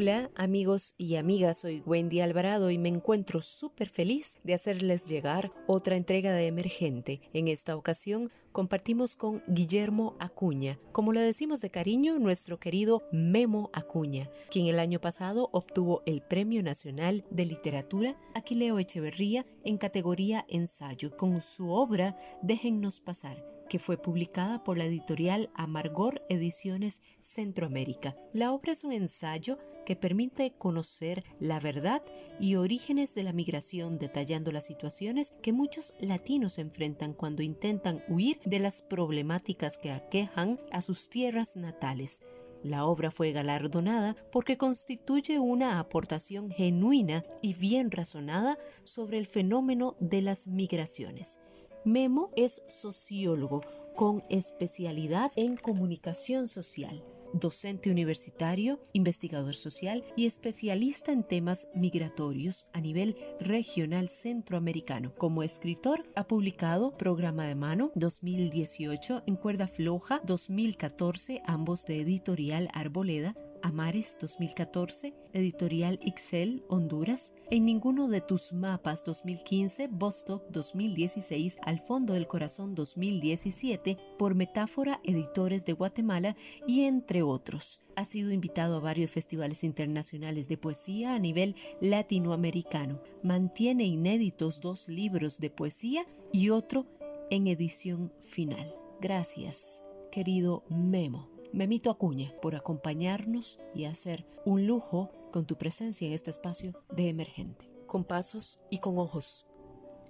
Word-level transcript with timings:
Hola 0.00 0.30
amigos 0.36 0.94
y 0.96 1.16
amigas, 1.16 1.58
soy 1.58 1.82
Wendy 1.84 2.20
Alvarado 2.20 2.70
y 2.70 2.78
me 2.78 2.88
encuentro 2.88 3.42
súper 3.42 3.88
feliz 3.88 4.38
de 4.44 4.54
hacerles 4.54 5.08
llegar 5.08 5.50
otra 5.66 5.96
entrega 5.96 6.32
de 6.32 6.46
Emergente. 6.46 7.20
En 7.32 7.48
esta 7.48 7.74
ocasión 7.74 8.30
compartimos 8.52 9.16
con 9.16 9.42
Guillermo 9.48 10.14
Acuña, 10.20 10.78
como 10.92 11.12
le 11.12 11.20
decimos 11.20 11.60
de 11.62 11.70
cariño, 11.70 12.20
nuestro 12.20 12.60
querido 12.60 13.02
Memo 13.10 13.70
Acuña, 13.72 14.30
quien 14.52 14.68
el 14.68 14.78
año 14.78 15.00
pasado 15.00 15.48
obtuvo 15.50 16.04
el 16.06 16.22
Premio 16.22 16.62
Nacional 16.62 17.24
de 17.30 17.46
Literatura 17.46 18.16
Aquileo 18.36 18.78
Echeverría 18.78 19.46
en 19.64 19.78
categoría 19.78 20.46
ensayo 20.48 21.16
con 21.16 21.40
su 21.40 21.72
obra 21.72 22.16
Déjennos 22.40 23.00
pasar 23.00 23.57
que 23.68 23.78
fue 23.78 23.96
publicada 23.96 24.64
por 24.64 24.78
la 24.78 24.84
editorial 24.84 25.50
Amargor 25.54 26.22
Ediciones 26.28 27.02
Centroamérica. 27.20 28.16
La 28.32 28.52
obra 28.52 28.72
es 28.72 28.84
un 28.84 28.92
ensayo 28.92 29.58
que 29.86 29.96
permite 29.96 30.52
conocer 30.52 31.24
la 31.40 31.60
verdad 31.60 32.02
y 32.40 32.56
orígenes 32.56 33.14
de 33.14 33.22
la 33.22 33.32
migración, 33.32 33.98
detallando 33.98 34.52
las 34.52 34.66
situaciones 34.66 35.34
que 35.42 35.52
muchos 35.52 35.94
latinos 36.00 36.58
enfrentan 36.58 37.12
cuando 37.12 37.42
intentan 37.42 38.02
huir 38.08 38.40
de 38.44 38.58
las 38.58 38.82
problemáticas 38.82 39.78
que 39.78 39.92
aquejan 39.92 40.58
a 40.72 40.82
sus 40.82 41.08
tierras 41.08 41.56
natales. 41.56 42.22
La 42.62 42.86
obra 42.86 43.10
fue 43.10 43.32
galardonada 43.32 44.16
porque 44.32 44.56
constituye 44.56 45.38
una 45.38 45.78
aportación 45.78 46.50
genuina 46.50 47.22
y 47.40 47.54
bien 47.54 47.90
razonada 47.90 48.58
sobre 48.82 49.18
el 49.18 49.26
fenómeno 49.26 49.96
de 50.00 50.22
las 50.22 50.48
migraciones. 50.48 51.38
Memo 51.84 52.30
es 52.36 52.62
sociólogo 52.68 53.62
con 53.94 54.22
especialidad 54.28 55.30
en 55.36 55.56
comunicación 55.56 56.48
social 56.48 57.02
docente 57.32 57.90
universitario, 57.90 58.80
investigador 58.92 59.54
social 59.54 60.04
y 60.16 60.26
especialista 60.26 61.12
en 61.12 61.24
temas 61.24 61.68
migratorios 61.74 62.66
a 62.72 62.80
nivel 62.80 63.16
regional 63.40 64.08
centroamericano. 64.08 65.14
Como 65.16 65.42
escritor, 65.42 66.04
ha 66.14 66.26
publicado 66.26 66.90
Programa 66.90 67.46
de 67.46 67.54
Mano 67.54 67.90
2018 67.94 69.24
en 69.26 69.36
Cuerda 69.36 69.66
Floja 69.66 70.20
2014, 70.24 71.42
ambos 71.46 71.86
de 71.86 72.00
editorial 72.00 72.68
Arboleda, 72.72 73.34
Amares 73.62 74.16
2014, 74.20 75.14
Editorial 75.32 75.98
Ixel, 76.02 76.64
Honduras, 76.68 77.34
En 77.50 77.64
ninguno 77.64 78.08
de 78.08 78.20
tus 78.20 78.52
mapas 78.52 79.04
2015, 79.04 79.88
Bostock 79.88 80.48
2016, 80.50 81.58
Al 81.62 81.78
fondo 81.78 82.14
del 82.14 82.26
corazón 82.26 82.74
2017, 82.74 83.96
por 84.18 84.34
Metáfora 84.34 85.00
Editores 85.04 85.64
de 85.64 85.72
Guatemala 85.72 86.36
y 86.66 86.84
entre 86.84 87.22
otros. 87.22 87.80
Ha 87.96 88.04
sido 88.04 88.32
invitado 88.32 88.76
a 88.76 88.80
varios 88.80 89.10
festivales 89.10 89.64
internacionales 89.64 90.48
de 90.48 90.58
poesía 90.58 91.14
a 91.14 91.18
nivel 91.18 91.56
latinoamericano. 91.80 93.00
Mantiene 93.22 93.84
inéditos 93.84 94.60
dos 94.60 94.88
libros 94.88 95.38
de 95.38 95.50
poesía 95.50 96.06
y 96.32 96.50
otro 96.50 96.86
en 97.30 97.46
edición 97.46 98.12
final. 98.20 98.74
Gracias, 99.00 99.82
querido 100.10 100.64
Memo. 100.68 101.37
Memito 101.52 101.90
Acuña 101.90 102.30
por 102.42 102.54
acompañarnos 102.54 103.58
y 103.74 103.86
hacer 103.86 104.26
un 104.44 104.66
lujo 104.66 105.10
con 105.32 105.46
tu 105.46 105.56
presencia 105.56 106.06
en 106.06 106.12
este 106.12 106.30
espacio 106.30 106.74
de 106.90 107.08
emergente. 107.08 107.70
Con 107.86 108.04
pasos 108.04 108.60
y 108.68 108.78
con 108.78 108.98
ojos. 108.98 109.46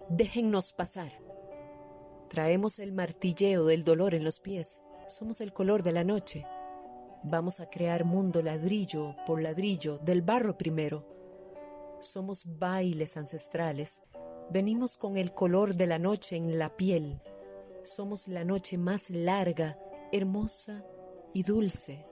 Déjennos 0.09 0.73
pasar. 0.73 1.13
Traemos 2.29 2.81
el 2.81 2.93
martilleo 2.93 3.67
del 3.67 3.85
dolor 3.85 4.15
en 4.15 4.25
los 4.25 4.41
pies. 4.41 4.81
Somos 5.07 5.41
el 5.41 5.53
color 5.53 5.85
de 5.85 5.93
la 5.93 6.03
noche. 6.03 6.45
Vamos 7.23 7.61
a 7.61 7.71
crear 7.71 8.05
mundo 8.05 8.43
ladrillo 8.43 9.15
por 9.25 9.41
ladrillo, 9.41 9.99
del 9.99 10.23
barro 10.23 10.59
primero. 10.59 11.07
Somos 12.01 12.59
bailes 12.59 13.17
ancestrales. 13.17 14.03
Venimos 14.51 14.97
con 14.97 15.17
el 15.17 15.33
color 15.33 15.77
de 15.77 15.87
la 15.87 16.01
noche 16.01 16.35
en 16.35 16.59
la 16.59 16.77
piel. 16.77 17.23
Somos 17.85 18.27
la 18.27 18.45
noche 18.45 18.77
más 18.77 19.11
larga, 19.11 19.79
hermosa 20.11 20.85
y 21.39 21.45
dulce. 21.45 22.05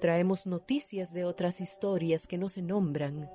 Traemos 0.00 0.48
noticias 0.48 1.12
de 1.12 1.24
otras 1.24 1.60
historias 1.60 2.26
que 2.26 2.36
no 2.36 2.48
se 2.48 2.62
nombran. 2.62 3.30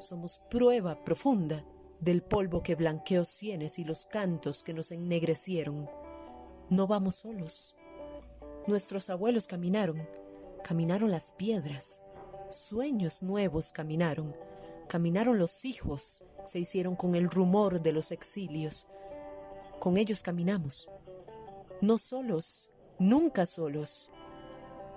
Somos 0.00 0.40
prueba 0.50 1.04
profunda 1.04 1.64
del 2.00 2.24
polvo 2.24 2.60
que 2.60 2.74
blanqueó 2.74 3.24
sienes 3.24 3.78
y 3.78 3.84
los 3.84 4.04
cantos 4.04 4.64
que 4.64 4.74
nos 4.74 4.90
ennegrecieron. 4.90 5.88
No 6.70 6.88
vamos 6.88 7.14
solos. 7.14 7.76
Nuestros 8.66 9.10
abuelos 9.10 9.46
caminaron, 9.46 10.02
caminaron 10.64 11.12
las 11.12 11.30
piedras, 11.34 12.02
sueños 12.50 13.22
nuevos 13.22 13.70
caminaron, 13.70 14.34
caminaron 14.88 15.38
los 15.38 15.64
hijos, 15.64 16.24
se 16.44 16.58
hicieron 16.58 16.96
con 16.96 17.14
el 17.14 17.30
rumor 17.30 17.80
de 17.80 17.92
los 17.92 18.10
exilios. 18.10 18.88
Con 19.78 19.98
ellos 19.98 20.20
caminamos. 20.20 20.90
No 21.80 21.96
solos, 21.96 22.72
nunca 22.98 23.46
solos. 23.46 24.10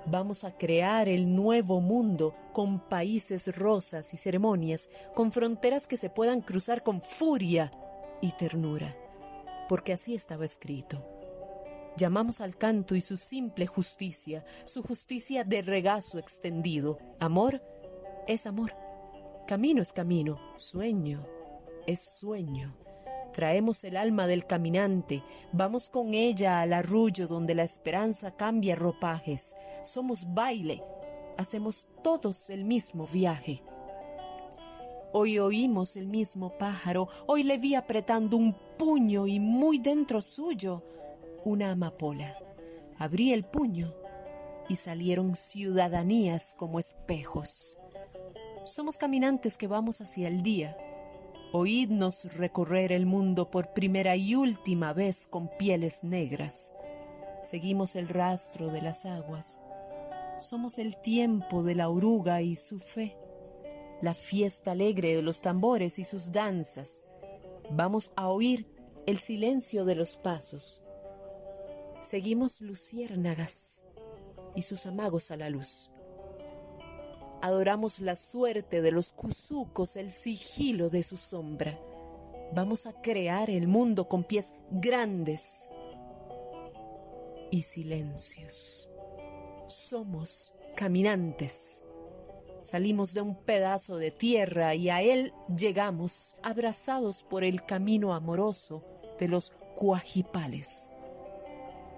Vamos 0.07 0.43
a 0.43 0.55
crear 0.55 1.09
el 1.09 1.35
nuevo 1.35 1.81
mundo 1.81 2.35
con 2.53 2.79
países 2.79 3.57
rosas 3.57 4.13
y 4.13 4.17
ceremonias, 4.17 4.89
con 5.15 5.31
fronteras 5.31 5.87
que 5.87 5.97
se 5.97 6.11
puedan 6.11 6.41
cruzar 6.41 6.83
con 6.83 7.01
furia 7.01 7.71
y 8.21 8.31
ternura, 8.33 8.95
porque 9.67 9.93
así 9.93 10.13
estaba 10.13 10.45
escrito. 10.45 11.03
Llamamos 11.97 12.39
al 12.41 12.55
canto 12.55 12.95
y 12.95 13.01
su 13.01 13.17
simple 13.17 13.65
justicia, 13.65 14.45
su 14.63 14.83
justicia 14.83 15.43
de 15.43 15.61
regazo 15.61 16.19
extendido. 16.19 16.99
Amor 17.19 17.63
es 18.27 18.45
amor, 18.45 18.71
camino 19.47 19.81
es 19.81 19.91
camino, 19.91 20.39
sueño 20.55 21.25
es 21.87 21.99
sueño. 21.99 22.84
Traemos 23.35 23.83
el 23.83 23.97
alma 23.97 24.27
del 24.27 24.45
caminante, 24.45 25.21
vamos 25.51 25.89
con 25.89 26.13
ella 26.13 26.61
al 26.61 26.71
arrullo 26.71 27.27
donde 27.27 27.53
la 27.53 27.63
esperanza 27.63 28.31
cambia 28.31 28.77
ropajes. 28.77 29.57
Somos 29.83 30.33
baile, 30.33 30.81
hacemos 31.37 31.89
todos 32.01 32.49
el 32.49 32.63
mismo 32.63 33.05
viaje. 33.05 33.61
Hoy 35.11 35.37
oímos 35.37 35.97
el 35.97 36.07
mismo 36.07 36.57
pájaro, 36.57 37.09
hoy 37.27 37.43
le 37.43 37.57
vi 37.57 37.75
apretando 37.75 38.37
un 38.37 38.55
puño 38.77 39.27
y 39.27 39.41
muy 39.41 39.79
dentro 39.79 40.21
suyo 40.21 40.81
una 41.43 41.71
amapola. 41.71 42.37
Abrí 42.97 43.33
el 43.33 43.43
puño 43.43 43.93
y 44.69 44.77
salieron 44.77 45.35
ciudadanías 45.35 46.55
como 46.57 46.79
espejos. 46.79 47.77
Somos 48.63 48.97
caminantes 48.97 49.57
que 49.57 49.67
vamos 49.67 49.99
hacia 49.99 50.29
el 50.29 50.41
día 50.41 50.77
Oídnos 51.57 52.35
recorrer 52.35 52.91
el 52.91 53.05
mundo 53.05 53.49
por 53.49 53.71
primera 53.71 54.17
y 54.17 54.35
última 54.35 54.91
vez 54.91 55.25
con 55.25 55.47
pieles 55.47 56.03
negras. 56.03 56.73
Seguimos 57.43 57.95
el 57.95 58.09
rastro 58.09 58.67
de 58.67 58.81
las 58.81 59.05
aguas. 59.05 59.61
Somos 60.37 60.79
el 60.79 60.97
tiempo 60.97 61.63
de 61.63 61.75
la 61.75 61.87
oruga 61.87 62.41
y 62.41 62.57
su 62.57 62.77
fe, 62.77 63.17
la 64.01 64.13
fiesta 64.13 64.71
alegre 64.71 65.15
de 65.15 65.21
los 65.21 65.39
tambores 65.39 65.97
y 65.97 66.03
sus 66.03 66.33
danzas. 66.33 67.05
Vamos 67.71 68.11
a 68.17 68.27
oír 68.27 68.67
el 69.05 69.17
silencio 69.17 69.85
de 69.85 69.95
los 69.95 70.17
pasos. 70.17 70.83
Seguimos 72.01 72.59
luciérnagas 72.59 73.81
y 74.57 74.63
sus 74.63 74.85
amagos 74.85 75.31
a 75.31 75.37
la 75.37 75.49
luz. 75.49 75.89
Adoramos 77.45 77.99
la 77.99 78.15
suerte 78.15 78.81
de 78.81 78.91
los 78.91 79.11
cuzucos, 79.11 79.97
el 79.97 80.09
sigilo 80.09 80.89
de 80.89 81.03
su 81.03 81.15
sombra. 81.15 81.79
Vamos 82.55 82.87
a 82.87 82.93
crear 83.03 83.51
el 83.51 83.67
mundo 83.67 84.09
con 84.09 84.23
pies 84.23 84.55
grandes 84.71 85.69
y 87.51 87.61
silencios. 87.61 88.89
Somos 89.67 90.55
caminantes. 90.75 91.83
Salimos 92.63 93.13
de 93.13 93.21
un 93.21 93.35
pedazo 93.35 93.97
de 93.97 94.09
tierra 94.09 94.73
y 94.73 94.89
a 94.89 95.03
él 95.03 95.31
llegamos 95.55 96.37
abrazados 96.41 97.21
por 97.21 97.43
el 97.43 97.63
camino 97.63 98.15
amoroso 98.15 98.83
de 99.19 99.27
los 99.27 99.53
cuajipales. 99.75 100.89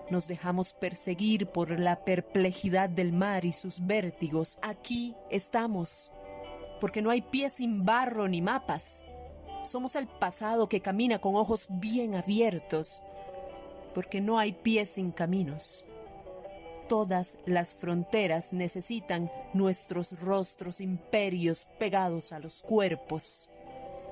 Nos 0.10 0.28
dejamos 0.28 0.74
perseguir 0.74 1.48
por 1.48 1.80
la 1.80 2.06
perplejidad 2.06 2.90
del 2.90 3.12
mar 3.12 3.44
y 3.46 3.52
sus 3.52 3.86
vértigos. 3.86 4.58
Aquí 4.62 5.16
estamos, 5.30 6.12
porque 6.80 7.02
no 7.02 7.10
hay 7.10 7.22
pies 7.22 7.54
sin 7.54 7.84
barro 7.86 8.28
ni 8.28 8.42
mapas. 8.42 9.04
Somos 9.66 9.96
el 9.98 10.08
pasado 10.08 10.70
que 10.70 10.80
camina 10.82 11.20
con 11.20 11.36
ojos 11.36 11.68
bien 11.70 12.16
abiertos, 12.16 13.04
porque 13.94 14.22
no 14.22 14.40
hay 14.40 14.54
pies 14.54 14.92
sin 14.92 15.12
caminos. 15.12 15.84
todas 16.88 17.38
las 17.46 17.74
fronteras 17.74 18.54
necesitan 18.54 19.30
nuestros 19.54 20.22
rostros 20.22 20.82
imperios 20.82 21.68
pegados 21.80 22.32
a 22.32 22.40
los 22.40 22.64
cuerpos. 22.64 23.50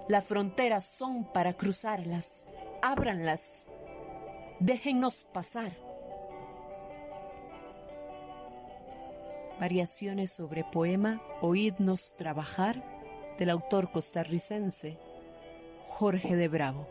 Las 0.07 0.25
fronteras 0.25 0.85
son 0.85 1.23
para 1.23 1.53
cruzarlas. 1.53 2.45
Ábranlas. 2.81 3.67
Déjennos 4.59 5.25
pasar. 5.31 5.84
Variaciones 9.59 10.31
sobre 10.31 10.65
poema 10.65 11.21
Oídnos 11.41 12.15
trabajar 12.17 12.83
del 13.39 13.49
autor 13.49 13.89
costarricense 13.89 14.97
Jorge 15.85 16.35
de 16.35 16.49
Bravo. 16.49 16.89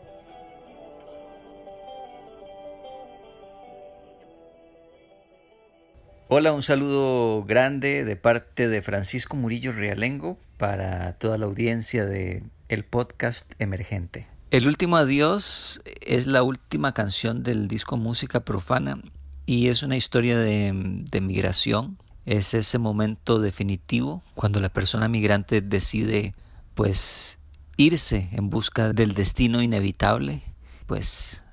Hola, 6.27 6.53
un 6.53 6.63
saludo 6.63 7.43
grande 7.43 8.03
de 8.03 8.15
parte 8.15 8.67
de 8.67 8.81
Francisco 8.81 9.37
Murillo 9.37 9.71
Realengo 9.71 10.39
para 10.57 11.13
toda 11.19 11.37
la 11.37 11.45
audiencia 11.45 12.05
de 12.05 12.41
el 12.67 12.83
podcast 12.83 13.53
emergente. 13.59 14.27
El 14.49 14.67
último 14.67 14.97
adiós 14.97 15.83
es 16.01 16.25
la 16.25 16.41
última 16.41 16.95
canción 16.95 17.43
del 17.43 17.67
disco 17.67 17.95
Música 17.95 18.39
Profana 18.39 19.03
y 19.45 19.67
es 19.67 19.83
una 19.83 19.97
historia 19.97 20.39
de, 20.39 20.71
de 20.73 21.21
migración. 21.21 21.99
Es 22.25 22.53
ese 22.53 22.79
momento 22.79 23.39
definitivo 23.39 24.23
cuando 24.33 24.59
la 24.59 24.69
persona 24.69 25.07
migrante 25.07 25.61
decide 25.61 26.33
pues 26.73 27.39
irse 27.77 28.29
en 28.31 28.49
busca 28.49 28.93
del 28.93 29.13
destino 29.13 29.61
inevitable, 29.61 30.41
pues 30.87 31.43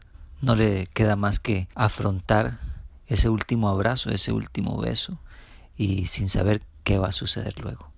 no 0.41 0.57
le 0.57 0.87
queda 0.95 1.17
más 1.17 1.41
que 1.41 1.69
afrontar 1.75 2.59
ese 3.07 3.29
último 3.29 3.69
abrazo, 3.69 4.11
ese 4.11 4.33
último 4.33 4.79
beso 4.79 5.19
y 5.77 6.07
sin 6.07 6.29
saber 6.29 6.63
qué 6.85 6.99
va 6.99 7.09
a 7.09 7.13
suceder 7.13 7.59
luego. 7.61 7.92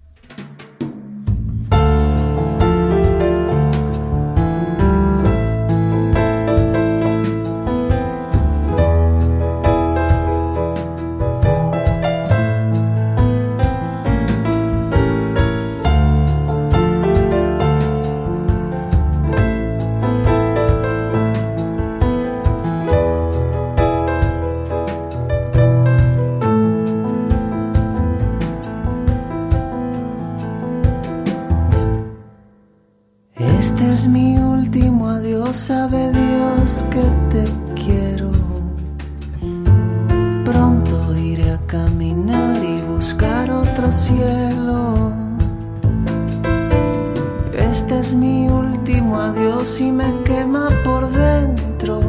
si 49.77 49.91
me 49.91 50.09
quema 50.23 50.69
por 50.85 51.03
dentro. 51.11 52.01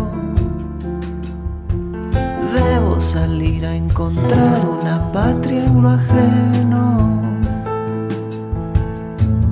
Debo 2.54 3.02
salir 3.02 3.66
a 3.66 3.74
encontrar 3.74 4.60
una 4.64 5.12
patria 5.12 5.66
en 5.66 5.82
lo 5.82 5.90
ajeno. 5.90 6.84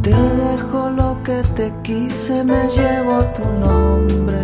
Te 0.04 0.16
dejo 0.46 0.92
lo 0.92 1.24
que 1.24 1.42
te 1.56 1.74
quise, 1.82 2.44
me 2.44 2.64
llevo 2.78 3.16
tu 3.38 3.46
nombre. 3.68 4.44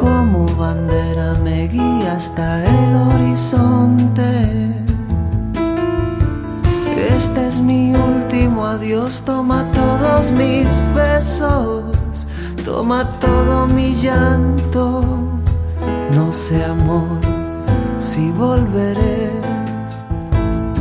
Como 0.00 0.46
bandera 0.56 1.34
me 1.44 1.68
guía 1.68 2.14
hasta 2.16 2.64
el 2.64 2.96
horizonte. 2.96 4.30
Este 7.16 7.46
es 7.46 7.60
mi 7.60 7.94
último 7.94 8.66
adiós, 8.66 9.22
toma 9.22 9.67
todos 9.78 10.32
mis 10.32 10.88
besos, 10.94 12.26
toma 12.64 13.04
todo 13.20 13.66
mi 13.66 13.94
llanto. 13.94 14.84
No 16.16 16.32
sé, 16.32 16.64
amor, 16.64 17.20
si 17.96 18.30
volveré 18.32 19.30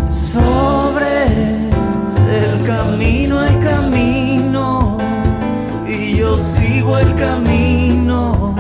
sobre 0.06 1.16
el 2.42 2.54
camino, 2.66 3.44
el 3.44 3.60
camino, 3.60 4.98
y 5.88 6.18
yo 6.18 6.38
sigo 6.38 6.98
el 6.98 7.14
camino 7.16 8.56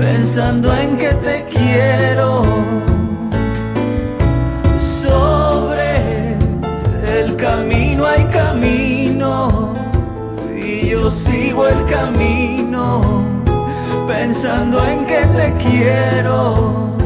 pensando 0.00 0.74
en 0.74 0.96
que 0.96 1.12
te 1.26 1.44
quiero 1.44 2.63
sigo 11.10 11.66
el 11.66 11.84
camino, 11.84 13.22
pensando 14.06 14.84
en 14.86 15.04
que 15.04 15.20
te 15.26 15.52
quiero. 15.62 17.03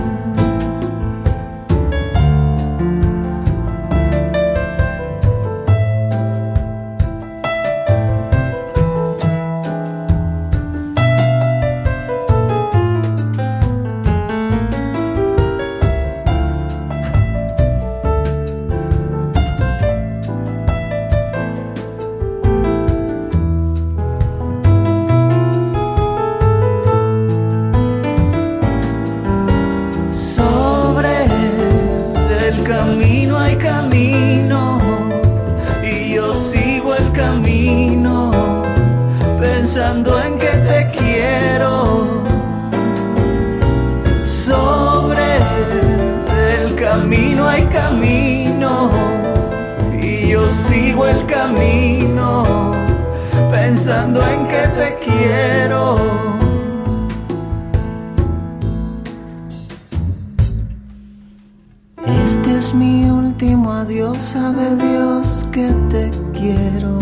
Dios 64.88 65.49
que 65.52 65.68
te 65.90 66.11
quiero. 66.33 66.99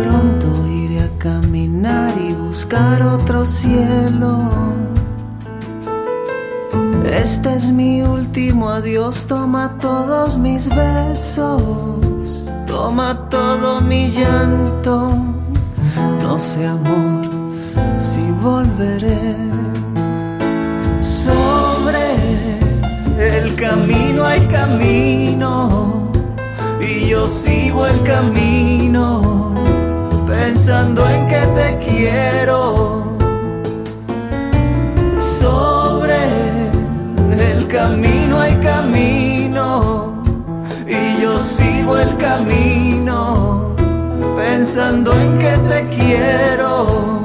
Pronto 0.00 0.66
iré 0.66 1.00
a 1.00 1.10
caminar 1.18 2.12
y 2.18 2.32
buscar 2.34 3.02
otro 3.02 3.44
cielo. 3.44 4.50
Este 7.04 7.54
es 7.54 7.72
mi 7.72 8.02
último 8.02 8.70
adiós, 8.70 9.26
toma 9.26 9.76
todos 9.78 10.36
mis 10.36 10.68
besos, 10.68 12.44
toma 12.66 13.28
todo 13.28 13.80
mi 13.80 14.10
llanto. 14.10 15.12
No 16.22 16.38
sé, 16.38 16.66
amor, 16.66 17.28
si 17.98 18.22
volveré. 18.42 19.57
el 23.18 23.56
camino 23.56 24.24
hay 24.24 24.46
camino 24.46 26.12
y 26.80 27.08
yo 27.08 27.26
sigo 27.26 27.84
el 27.86 28.00
camino 28.04 29.54
pensando 30.24 31.04
en 31.08 31.26
que 31.26 31.40
te 31.56 31.78
quiero. 31.84 33.16
Sobre 35.40 36.16
el 37.52 37.66
camino 37.66 38.40
hay 38.40 38.54
camino 38.56 40.22
y 40.86 41.20
yo 41.20 41.38
sigo 41.40 41.98
el 41.98 42.16
camino 42.18 43.74
pensando 44.36 45.12
en 45.12 45.38
que 45.38 45.56
te 45.68 45.86
quiero. 45.96 47.17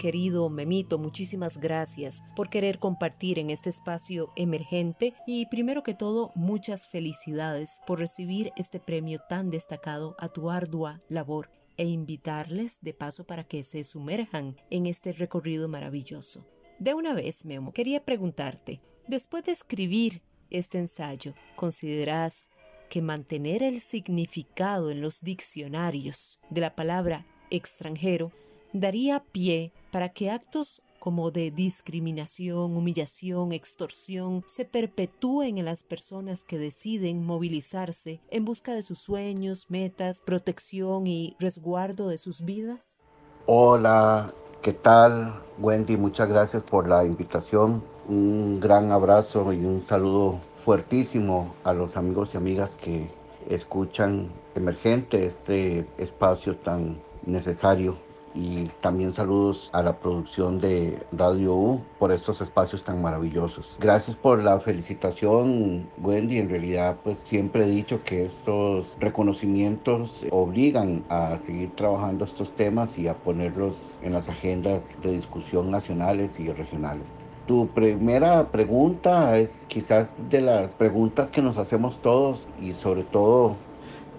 Querido 0.00 0.48
Memito, 0.48 0.96
muchísimas 0.96 1.58
gracias 1.58 2.24
por 2.34 2.48
querer 2.48 2.78
compartir 2.78 3.38
en 3.38 3.50
este 3.50 3.68
espacio 3.68 4.32
emergente 4.34 5.12
y 5.26 5.44
primero 5.46 5.82
que 5.82 5.92
todo, 5.92 6.32
muchas 6.34 6.88
felicidades 6.88 7.82
por 7.86 7.98
recibir 7.98 8.50
este 8.56 8.80
premio 8.80 9.20
tan 9.28 9.50
destacado 9.50 10.16
a 10.18 10.30
tu 10.30 10.50
ardua 10.50 11.02
labor 11.10 11.50
e 11.76 11.84
invitarles 11.84 12.78
de 12.80 12.94
paso 12.94 13.26
para 13.26 13.44
que 13.44 13.62
se 13.62 13.84
sumerjan 13.84 14.56
en 14.70 14.86
este 14.86 15.12
recorrido 15.12 15.68
maravilloso. 15.68 16.46
De 16.78 16.94
una 16.94 17.12
vez, 17.12 17.44
Memo, 17.44 17.74
quería 17.74 18.02
preguntarte, 18.02 18.80
después 19.06 19.44
de 19.44 19.52
escribir 19.52 20.22
este 20.48 20.78
ensayo, 20.78 21.34
¿consideras 21.56 22.48
que 22.88 23.02
mantener 23.02 23.62
el 23.62 23.80
significado 23.80 24.90
en 24.90 25.02
los 25.02 25.20
diccionarios 25.20 26.40
de 26.48 26.62
la 26.62 26.74
palabra 26.74 27.26
extranjero 27.50 28.32
daría 28.72 29.22
pie 29.32 29.72
para 29.90 30.10
que 30.10 30.30
actos 30.30 30.82
como 31.00 31.30
de 31.30 31.50
discriminación, 31.50 32.76
humillación, 32.76 33.52
extorsión, 33.52 34.44
se 34.46 34.66
perpetúen 34.66 35.58
en 35.58 35.64
las 35.64 35.82
personas 35.82 36.44
que 36.44 36.58
deciden 36.58 37.24
movilizarse 37.24 38.20
en 38.30 38.44
busca 38.44 38.74
de 38.74 38.82
sus 38.82 38.98
sueños, 38.98 39.70
metas, 39.70 40.20
protección 40.20 41.06
y 41.06 41.34
resguardo 41.40 42.08
de 42.08 42.18
sus 42.18 42.44
vidas? 42.44 43.06
Hola, 43.46 44.34
¿qué 44.62 44.74
tal? 44.74 45.42
Wendy, 45.58 45.96
muchas 45.96 46.28
gracias 46.28 46.62
por 46.62 46.86
la 46.86 47.04
invitación. 47.04 47.82
Un 48.06 48.60
gran 48.60 48.92
abrazo 48.92 49.52
y 49.52 49.64
un 49.64 49.86
saludo 49.86 50.38
fuertísimo 50.64 51.54
a 51.64 51.72
los 51.72 51.96
amigos 51.96 52.34
y 52.34 52.36
amigas 52.36 52.70
que 52.80 53.10
escuchan 53.48 54.30
Emergente, 54.54 55.26
este 55.26 55.86
espacio 55.96 56.56
tan 56.56 57.00
necesario. 57.24 58.09
Y 58.34 58.66
también 58.80 59.12
saludos 59.12 59.70
a 59.72 59.82
la 59.82 59.98
producción 59.98 60.60
de 60.60 61.02
Radio 61.12 61.54
U 61.54 61.80
por 61.98 62.12
estos 62.12 62.40
espacios 62.40 62.84
tan 62.84 63.02
maravillosos. 63.02 63.76
Gracias 63.80 64.16
por 64.16 64.42
la 64.42 64.60
felicitación, 64.60 65.88
Wendy. 66.00 66.38
En 66.38 66.48
realidad, 66.48 66.96
pues 67.02 67.18
siempre 67.24 67.64
he 67.64 67.68
dicho 67.68 68.02
que 68.04 68.26
estos 68.26 68.96
reconocimientos 69.00 70.24
obligan 70.30 71.04
a 71.08 71.38
seguir 71.44 71.74
trabajando 71.74 72.24
estos 72.24 72.54
temas 72.54 72.96
y 72.96 73.08
a 73.08 73.14
ponerlos 73.14 73.76
en 74.02 74.12
las 74.12 74.28
agendas 74.28 74.82
de 75.02 75.12
discusión 75.12 75.70
nacionales 75.70 76.38
y 76.38 76.52
regionales. 76.52 77.06
Tu 77.46 77.66
primera 77.66 78.46
pregunta 78.52 79.36
es 79.38 79.50
quizás 79.66 80.08
de 80.30 80.40
las 80.40 80.72
preguntas 80.74 81.30
que 81.30 81.42
nos 81.42 81.56
hacemos 81.56 82.00
todos 82.00 82.46
y 82.60 82.74
sobre 82.74 83.02
todo 83.02 83.56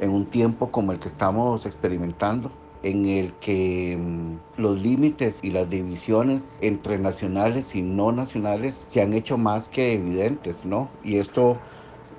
en 0.01 0.09
un 0.09 0.25
tiempo 0.25 0.69
como 0.69 0.91
el 0.91 0.99
que 0.99 1.07
estamos 1.07 1.65
experimentando 1.65 2.51
en 2.83 3.05
el 3.05 3.33
que 3.33 3.97
mm, 3.99 4.61
los 4.61 4.79
límites 4.81 5.35
y 5.41 5.51
las 5.51 5.69
divisiones 5.69 6.41
entre 6.61 6.97
nacionales 6.97 7.75
y 7.75 7.81
no 7.81 8.11
nacionales 8.11 8.75
se 8.89 9.01
han 9.01 9.13
hecho 9.13 9.37
más 9.37 9.67
que 9.69 9.93
evidentes, 9.93 10.55
¿no? 10.65 10.89
Y 11.03 11.17
esto 11.17 11.57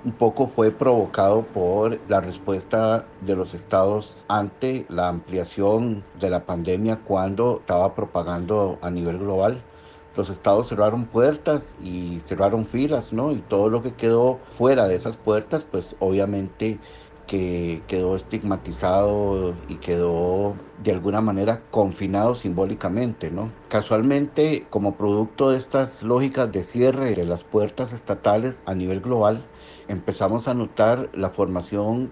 un 0.05 0.11
poco 0.11 0.47
fue 0.47 0.71
provocado 0.71 1.43
por 1.43 1.99
la 2.09 2.19
respuesta 2.19 3.05
de 3.21 3.35
los 3.35 3.53
estados 3.53 4.23
ante 4.27 4.85
la 4.89 5.07
ampliación 5.07 6.03
de 6.19 6.29
la 6.29 6.45
pandemia 6.45 6.97
cuando 6.97 7.59
estaba 7.59 7.95
propagando 7.95 8.77
a 8.81 8.89
nivel 8.89 9.19
global. 9.19 9.61
Los 10.15 10.29
estados 10.29 10.69
cerraron 10.69 11.05
puertas 11.05 11.63
y 11.83 12.19
cerraron 12.27 12.67
filas, 12.67 13.11
¿no? 13.13 13.31
Y 13.31 13.37
todo 13.37 13.69
lo 13.69 13.81
que 13.81 13.93
quedó 13.93 14.39
fuera 14.57 14.87
de 14.87 14.95
esas 14.95 15.17
puertas, 15.17 15.63
pues 15.71 15.95
obviamente 15.99 16.79
que 17.27 17.81
quedó 17.87 18.15
estigmatizado 18.15 19.53
y 19.67 19.75
quedó 19.75 20.55
de 20.83 20.91
alguna 20.91 21.21
manera 21.21 21.61
confinado 21.71 22.35
simbólicamente, 22.35 23.31
¿no? 23.31 23.49
Casualmente, 23.69 24.65
como 24.69 24.95
producto 24.95 25.51
de 25.51 25.59
estas 25.59 26.01
lógicas 26.03 26.51
de 26.51 26.63
cierre 26.63 27.15
de 27.15 27.25
las 27.25 27.43
puertas 27.43 27.93
estatales 27.93 28.55
a 28.65 28.73
nivel 28.73 28.99
global, 28.99 29.43
empezamos 29.87 30.47
a 30.47 30.53
notar 30.53 31.09
la 31.13 31.29
formación 31.29 32.11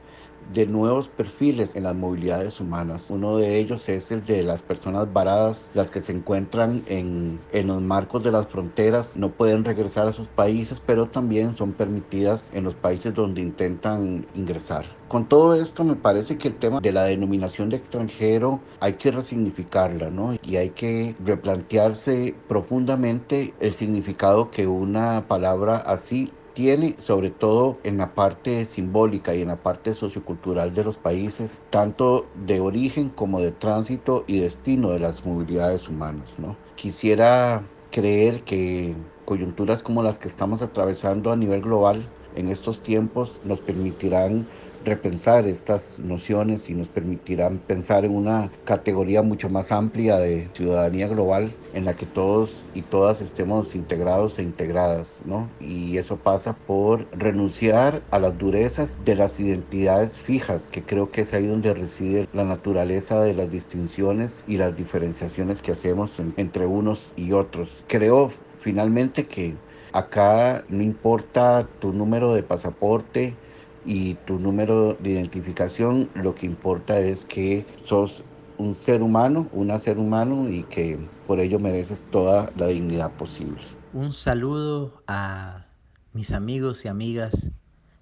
de 0.53 0.65
nuevos 0.65 1.07
perfiles 1.07 1.75
en 1.75 1.83
las 1.83 1.95
movilidades 1.95 2.59
humanas. 2.59 3.01
Uno 3.09 3.37
de 3.37 3.57
ellos 3.57 3.87
es 3.89 4.11
el 4.11 4.25
de 4.25 4.43
las 4.43 4.61
personas 4.61 5.11
varadas, 5.11 5.57
las 5.73 5.89
que 5.89 6.01
se 6.01 6.11
encuentran 6.11 6.83
en, 6.87 7.39
en 7.51 7.67
los 7.67 7.81
marcos 7.81 8.23
de 8.23 8.31
las 8.31 8.47
fronteras, 8.47 9.07
no 9.15 9.29
pueden 9.29 9.63
regresar 9.63 10.07
a 10.07 10.13
sus 10.13 10.27
países, 10.27 10.81
pero 10.85 11.07
también 11.07 11.55
son 11.55 11.73
permitidas 11.73 12.41
en 12.53 12.63
los 12.63 12.75
países 12.75 13.13
donde 13.13 13.41
intentan 13.41 14.25
ingresar. 14.35 14.85
Con 15.07 15.25
todo 15.25 15.55
esto 15.55 15.83
me 15.83 15.95
parece 15.95 16.37
que 16.37 16.47
el 16.47 16.55
tema 16.55 16.79
de 16.79 16.91
la 16.93 17.03
denominación 17.03 17.69
de 17.69 17.77
extranjero 17.77 18.61
hay 18.79 18.93
que 18.93 19.11
resignificarla, 19.11 20.09
¿no? 20.09 20.37
Y 20.41 20.55
hay 20.55 20.69
que 20.69 21.15
replantearse 21.25 22.33
profundamente 22.47 23.53
el 23.59 23.73
significado 23.73 24.51
que 24.51 24.67
una 24.67 25.27
palabra 25.27 25.77
así 25.77 26.31
tiene, 26.53 26.95
sobre 27.01 27.29
todo 27.29 27.77
en 27.83 27.97
la 27.97 28.13
parte 28.13 28.65
simbólica 28.65 29.33
y 29.35 29.41
en 29.41 29.49
la 29.49 29.57
parte 29.57 29.93
sociocultural 29.93 30.73
de 30.73 30.83
los 30.83 30.97
países, 30.97 31.49
tanto 31.69 32.25
de 32.45 32.59
origen 32.59 33.09
como 33.09 33.39
de 33.39 33.51
tránsito 33.51 34.23
y 34.27 34.39
destino 34.39 34.91
de 34.91 34.99
las 34.99 35.25
movilidades 35.25 35.87
humanas. 35.87 36.27
¿no? 36.37 36.55
Quisiera 36.75 37.63
creer 37.91 38.43
que 38.43 38.95
coyunturas 39.25 39.83
como 39.83 40.03
las 40.03 40.17
que 40.17 40.27
estamos 40.27 40.61
atravesando 40.61 41.31
a 41.31 41.35
nivel 41.35 41.61
global 41.61 42.03
en 42.35 42.49
estos 42.49 42.81
tiempos 42.81 43.41
nos 43.43 43.59
permitirán 43.59 44.47
repensar 44.85 45.47
estas 45.47 45.99
nociones 45.99 46.69
y 46.69 46.73
nos 46.73 46.87
permitirán 46.87 47.57
pensar 47.59 48.05
en 48.05 48.15
una 48.15 48.51
categoría 48.65 49.21
mucho 49.21 49.49
más 49.49 49.71
amplia 49.71 50.17
de 50.17 50.49
ciudadanía 50.53 51.07
global 51.07 51.51
en 51.73 51.85
la 51.85 51.95
que 51.95 52.05
todos 52.05 52.51
y 52.73 52.81
todas 52.81 53.21
estemos 53.21 53.75
integrados 53.75 54.39
e 54.39 54.43
integradas, 54.43 55.07
¿no? 55.25 55.49
Y 55.59 55.97
eso 55.97 56.17
pasa 56.17 56.53
por 56.53 57.07
renunciar 57.11 58.01
a 58.11 58.19
las 58.19 58.37
durezas 58.37 58.89
de 59.05 59.15
las 59.15 59.39
identidades 59.39 60.13
fijas, 60.13 60.61
que 60.71 60.83
creo 60.83 61.11
que 61.11 61.21
es 61.21 61.33
ahí 61.33 61.47
donde 61.47 61.73
reside 61.73 62.27
la 62.33 62.43
naturaleza 62.43 63.21
de 63.21 63.33
las 63.33 63.51
distinciones 63.51 64.31
y 64.47 64.57
las 64.57 64.75
diferenciaciones 64.75 65.61
que 65.61 65.71
hacemos 65.71 66.11
entre 66.37 66.65
unos 66.65 67.11
y 67.15 67.31
otros. 67.31 67.83
Creo 67.87 68.31
finalmente 68.59 69.25
que 69.25 69.55
acá 69.93 70.63
no 70.69 70.83
importa 70.83 71.67
tu 71.79 71.93
número 71.93 72.33
de 72.33 72.43
pasaporte, 72.43 73.35
y 73.85 74.15
tu 74.25 74.39
número 74.39 74.93
de 74.95 75.11
identificación, 75.11 76.09
lo 76.15 76.35
que 76.35 76.45
importa 76.45 76.99
es 76.99 77.25
que 77.25 77.65
sos 77.83 78.23
un 78.57 78.75
ser 78.75 79.01
humano, 79.01 79.47
una 79.51 79.79
ser 79.79 79.97
humano 79.97 80.49
y 80.49 80.63
que 80.63 80.99
por 81.27 81.39
ello 81.39 81.59
mereces 81.59 81.99
toda 82.11 82.51
la 82.55 82.67
dignidad 82.67 83.11
posible. 83.13 83.61
Un 83.93 84.13
saludo 84.13 85.01
a 85.07 85.65
mis 86.13 86.31
amigos 86.31 86.85
y 86.85 86.87
amigas 86.87 87.49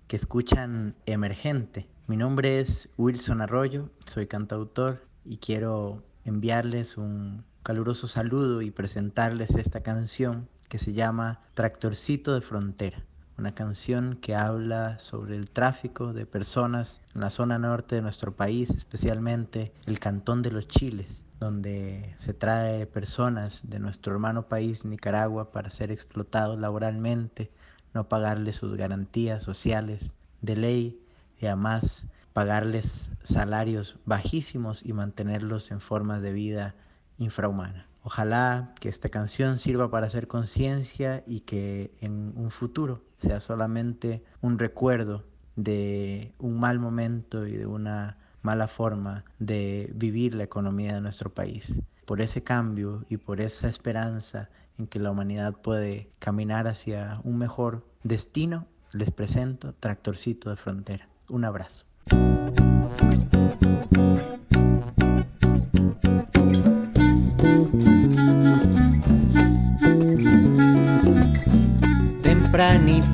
que 0.08 0.16
escuchan 0.16 0.96
Emergente. 1.06 1.88
Mi 2.08 2.18
nombre 2.18 2.60
es 2.60 2.90
Wilson 2.98 3.42
Arroyo, 3.42 3.90
soy 4.06 4.28
cantautor 4.28 5.06
y 5.24 5.38
quiero 5.38 6.04
enviarles 6.26 6.98
un 6.98 7.46
caluroso 7.64 8.08
saludo 8.08 8.62
y 8.62 8.72
presentarles 8.72 9.56
esta 9.56 9.82
canción 9.82 10.50
que 10.68 10.80
se 10.80 10.94
llama 10.94 11.42
Tractorcito 11.54 12.34
de 12.34 12.42
Frontera 12.42 13.04
una 13.40 13.56
canción 13.56 14.18
que 14.22 14.36
habla 14.36 15.00
sobre 15.00 15.36
el 15.36 15.50
tráfico 15.50 16.14
de 16.14 16.26
personas 16.26 17.02
en 17.16 17.22
la 17.22 17.30
zona 17.30 17.58
norte 17.58 17.96
de 17.96 18.02
nuestro 18.02 18.36
país, 18.36 18.70
especialmente 18.70 19.72
el 19.86 20.00
Cantón 20.00 20.42
de 20.42 20.52
los 20.52 20.68
Chiles, 20.68 21.24
donde 21.40 22.14
se 22.18 22.34
trae 22.34 22.86
personas 22.86 23.62
de 23.64 23.80
nuestro 23.80 24.14
hermano 24.14 24.44
país 24.44 24.84
Nicaragua 24.84 25.52
para 25.52 25.70
ser 25.70 25.92
explotados 25.92 26.60
laboralmente, 26.60 27.50
no 27.94 28.10
pagarles 28.10 28.58
sus 28.58 28.76
garantías 28.76 29.42
sociales 29.42 30.14
de 30.42 30.56
ley 30.58 31.02
y 31.40 31.46
además 31.46 32.06
pagarles 32.34 33.12
salarios 33.24 33.98
bajísimos 34.06 34.86
y 34.86 34.92
mantenerlos 34.94 35.72
en 35.72 35.80
formas 35.80 36.22
de 36.22 36.34
vida 36.34 36.76
infrahumana. 37.18 37.89
Ojalá 38.04 38.74
que 38.80 38.90
esta 38.90 39.10
canción 39.10 39.58
sirva 39.58 39.92
para 39.92 40.08
hacer 40.08 40.28
conciencia 40.28 41.24
y 41.28 41.42
que 41.42 41.92
en 42.00 42.34
un 42.36 42.50
futuro 42.50 43.04
sea 43.18 43.40
solamente 43.40 44.24
un 44.42 44.58
recuerdo 44.58 45.26
de 45.56 46.34
un 46.40 46.60
mal 46.60 46.80
momento 46.80 47.46
y 47.46 47.58
de 47.58 47.66
una 47.66 48.18
mala 48.42 48.68
forma 48.68 49.26
de 49.40 49.92
vivir 49.94 50.34
la 50.34 50.44
economía 50.44 50.94
de 50.94 51.02
nuestro 51.02 51.34
país. 51.34 51.80
Por 52.06 52.22
ese 52.22 52.42
cambio 52.42 53.06
y 53.10 53.18
por 53.18 53.42
esa 53.42 53.68
esperanza 53.68 54.50
en 54.78 54.88
que 54.88 55.00
la 55.00 55.12
humanidad 55.12 55.54
puede 55.54 56.10
caminar 56.20 56.68
hacia 56.68 57.20
un 57.24 57.38
mejor 57.38 57.86
destino, 58.04 58.66
les 58.94 59.12
presento 59.12 59.74
Tractorcito 59.74 60.50
de 60.50 60.56
Frontera. 60.56 61.10
Un 61.28 61.44
abrazo. 61.44 61.86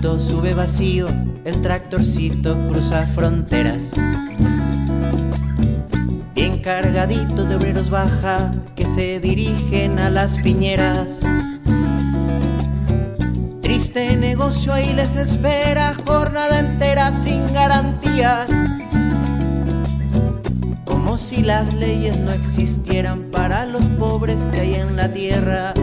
Sube 0.05 0.53
vacío, 0.53 1.07
el 1.45 1.62
tractorcito 1.63 2.55
cruza 2.69 3.07
fronteras. 3.07 3.91
Bien 6.35 6.59
cargadito 6.59 7.43
de 7.43 7.55
obreros 7.55 7.89
baja 7.89 8.51
que 8.75 8.85
se 8.85 9.19
dirigen 9.19 9.97
a 9.97 10.12
las 10.12 10.38
piñeras. 10.38 11.21
Triste 13.63 14.15
negocio 14.15 14.74
ahí 14.74 14.93
les 14.93 15.15
espera, 15.15 15.95
jornada 16.05 16.59
entera 16.59 17.12
sin 17.12 17.41
garantías. 17.51 18.47
Como 20.85 21.17
si 21.17 21.41
las 21.41 21.74
leyes 21.74 22.19
no 22.21 22.31
existieran 22.31 23.24
para 23.31 23.65
los 23.65 23.83
pobres 23.97 24.38
que 24.53 24.62
hay 24.62 24.75
en 24.75 24.95
la 24.95 25.12
tierra. 25.12 25.74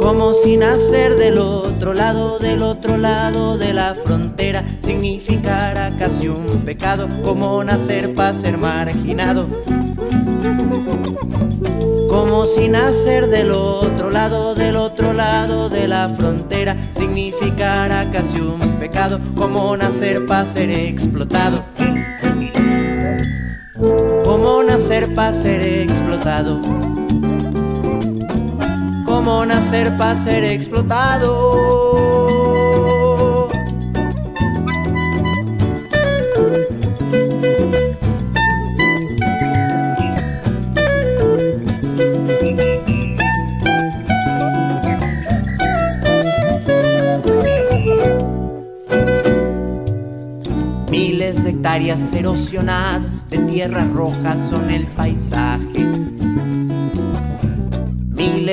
Como 0.00 0.32
si 0.32 0.56
nacer 0.56 1.16
del 1.16 1.38
otro 1.38 1.94
lado, 1.94 2.38
del 2.38 2.62
otro 2.62 2.96
lado 2.96 3.58
de 3.58 3.72
la 3.72 3.94
frontera 3.94 4.64
significara 4.82 5.90
casi 5.98 6.28
un 6.28 6.46
pecado, 6.64 7.08
como 7.22 7.62
nacer 7.64 8.14
para 8.14 8.32
ser 8.32 8.58
marginado. 8.58 9.48
Como 12.08 12.46
si 12.46 12.68
nacer 12.68 13.28
del 13.28 13.50
otro 13.50 14.10
lado, 14.10 14.54
del 14.54 14.76
otro 14.76 15.12
lado 15.12 15.68
de 15.68 15.88
la 15.88 16.08
frontera 16.08 16.76
significara 16.96 18.04
casi 18.12 18.40
un 18.40 18.60
pecado, 18.78 19.20
como 19.36 19.76
nacer 19.76 20.26
para 20.26 20.44
ser 20.44 20.70
explotado. 20.70 21.64
Como 24.24 24.62
nacer 24.62 25.14
para 25.14 25.32
ser 25.32 25.60
explotado 25.60 26.60
como 29.16 29.46
nacer 29.46 29.96
para 29.96 30.14
ser 30.14 30.44
explotado. 30.44 31.32
Miles 50.90 51.42
de 51.42 51.50
hectáreas 51.50 52.12
erosionadas 52.12 53.26
de 53.30 53.38
tierras 53.38 53.90
rojas 53.94 54.38
son 54.50 54.70
el 54.70 54.86
paisaje 54.88 56.15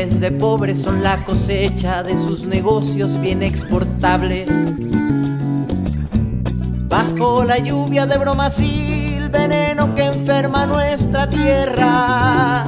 De 0.03 0.31
pobres 0.31 0.81
son 0.81 1.01
la 1.01 1.23
cosecha 1.23 2.03
de 2.03 2.11
sus 2.17 2.45
negocios 2.45 3.19
bien 3.21 3.41
exportables. 3.41 4.49
Bajo 6.89 7.45
la 7.45 7.57
lluvia 7.59 8.05
de 8.05 8.17
bromasil, 8.17 9.29
veneno 9.29 9.95
que 9.95 10.03
enferma 10.03 10.65
nuestra 10.65 11.29
tierra. 11.29 12.65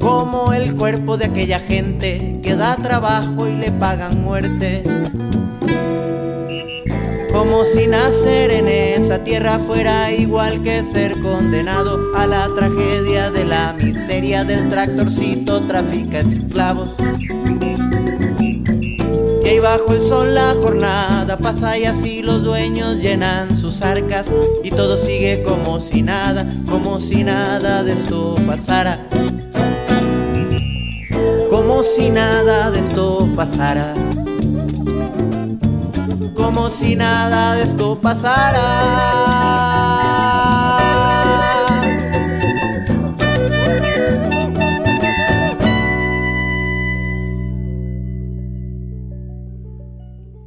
Como 0.00 0.52
el 0.52 0.74
cuerpo 0.74 1.16
de 1.16 1.26
aquella 1.26 1.60
gente 1.60 2.40
que 2.42 2.56
da 2.56 2.74
trabajo 2.74 3.46
y 3.46 3.52
le 3.54 3.70
pagan 3.70 4.22
muerte 4.22 4.82
como 7.36 7.64
si 7.64 7.86
nacer 7.86 8.50
en 8.50 8.66
esa 8.66 9.22
tierra 9.22 9.58
fuera 9.58 10.10
igual 10.10 10.62
que 10.62 10.82
ser 10.82 11.20
condenado 11.20 12.00
a 12.16 12.26
la 12.26 12.48
tragedia 12.54 13.30
de 13.30 13.44
la 13.44 13.74
miseria 13.74 14.42
del 14.42 14.70
tractorcito 14.70 15.60
trafica 15.60 16.20
esclavos. 16.20 16.94
Y 19.44 19.48
ahí 19.48 19.58
bajo 19.58 19.92
el 19.92 20.00
sol 20.00 20.34
la 20.34 20.54
jornada 20.54 21.36
pasa 21.36 21.76
y 21.76 21.84
así 21.84 22.22
los 22.22 22.42
dueños 22.42 22.96
llenan 22.96 23.54
sus 23.54 23.82
arcas 23.82 24.28
y 24.64 24.70
todo 24.70 24.96
sigue 24.96 25.42
como 25.42 25.78
si 25.78 26.00
nada, 26.00 26.48
como 26.66 26.98
si 26.98 27.22
nada 27.22 27.84
de 27.84 27.92
esto 27.92 28.34
pasara. 28.46 29.06
Como 31.50 31.82
si 31.82 32.08
nada 32.08 32.70
de 32.70 32.80
esto 32.80 33.28
pasara 33.36 33.92
como 36.36 36.70
si 36.70 36.94
nada 36.94 37.54
de 37.54 37.62
esto 37.62 38.00
pasara. 38.00 39.56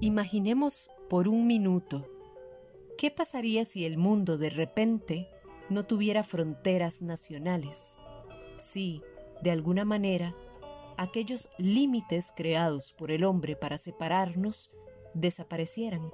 Imaginemos 0.01 0.91
por 1.09 1.27
un 1.27 1.47
minuto, 1.47 2.03
¿qué 2.97 3.09
pasaría 3.09 3.65
si 3.65 3.85
el 3.85 3.97
mundo 3.97 4.37
de 4.37 4.49
repente 4.49 5.27
no 5.69 5.85
tuviera 5.85 6.23
fronteras 6.23 7.01
nacionales? 7.01 7.97
Si, 8.57 9.01
de 9.41 9.51
alguna 9.51 9.85
manera, 9.85 10.35
aquellos 10.97 11.49
límites 11.57 12.33
creados 12.35 12.93
por 12.93 13.11
el 13.11 13.23
hombre 13.23 13.55
para 13.55 13.77
separarnos 13.77 14.71
desaparecieran? 15.13 16.07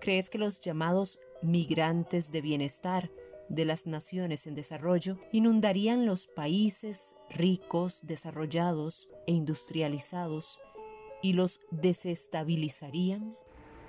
¿Crees 0.00 0.30
que 0.30 0.38
los 0.38 0.60
llamados 0.60 1.18
migrantes 1.42 2.32
de 2.32 2.40
bienestar 2.40 3.10
de 3.48 3.64
las 3.64 3.86
naciones 3.86 4.46
en 4.46 4.54
desarrollo 4.54 5.18
inundarían 5.32 6.06
los 6.06 6.26
países 6.26 7.16
ricos, 7.28 8.06
desarrollados 8.06 9.08
e 9.26 9.32
industrializados 9.32 10.60
y 11.22 11.34
los 11.34 11.60
desestabilizarían? 11.70 13.36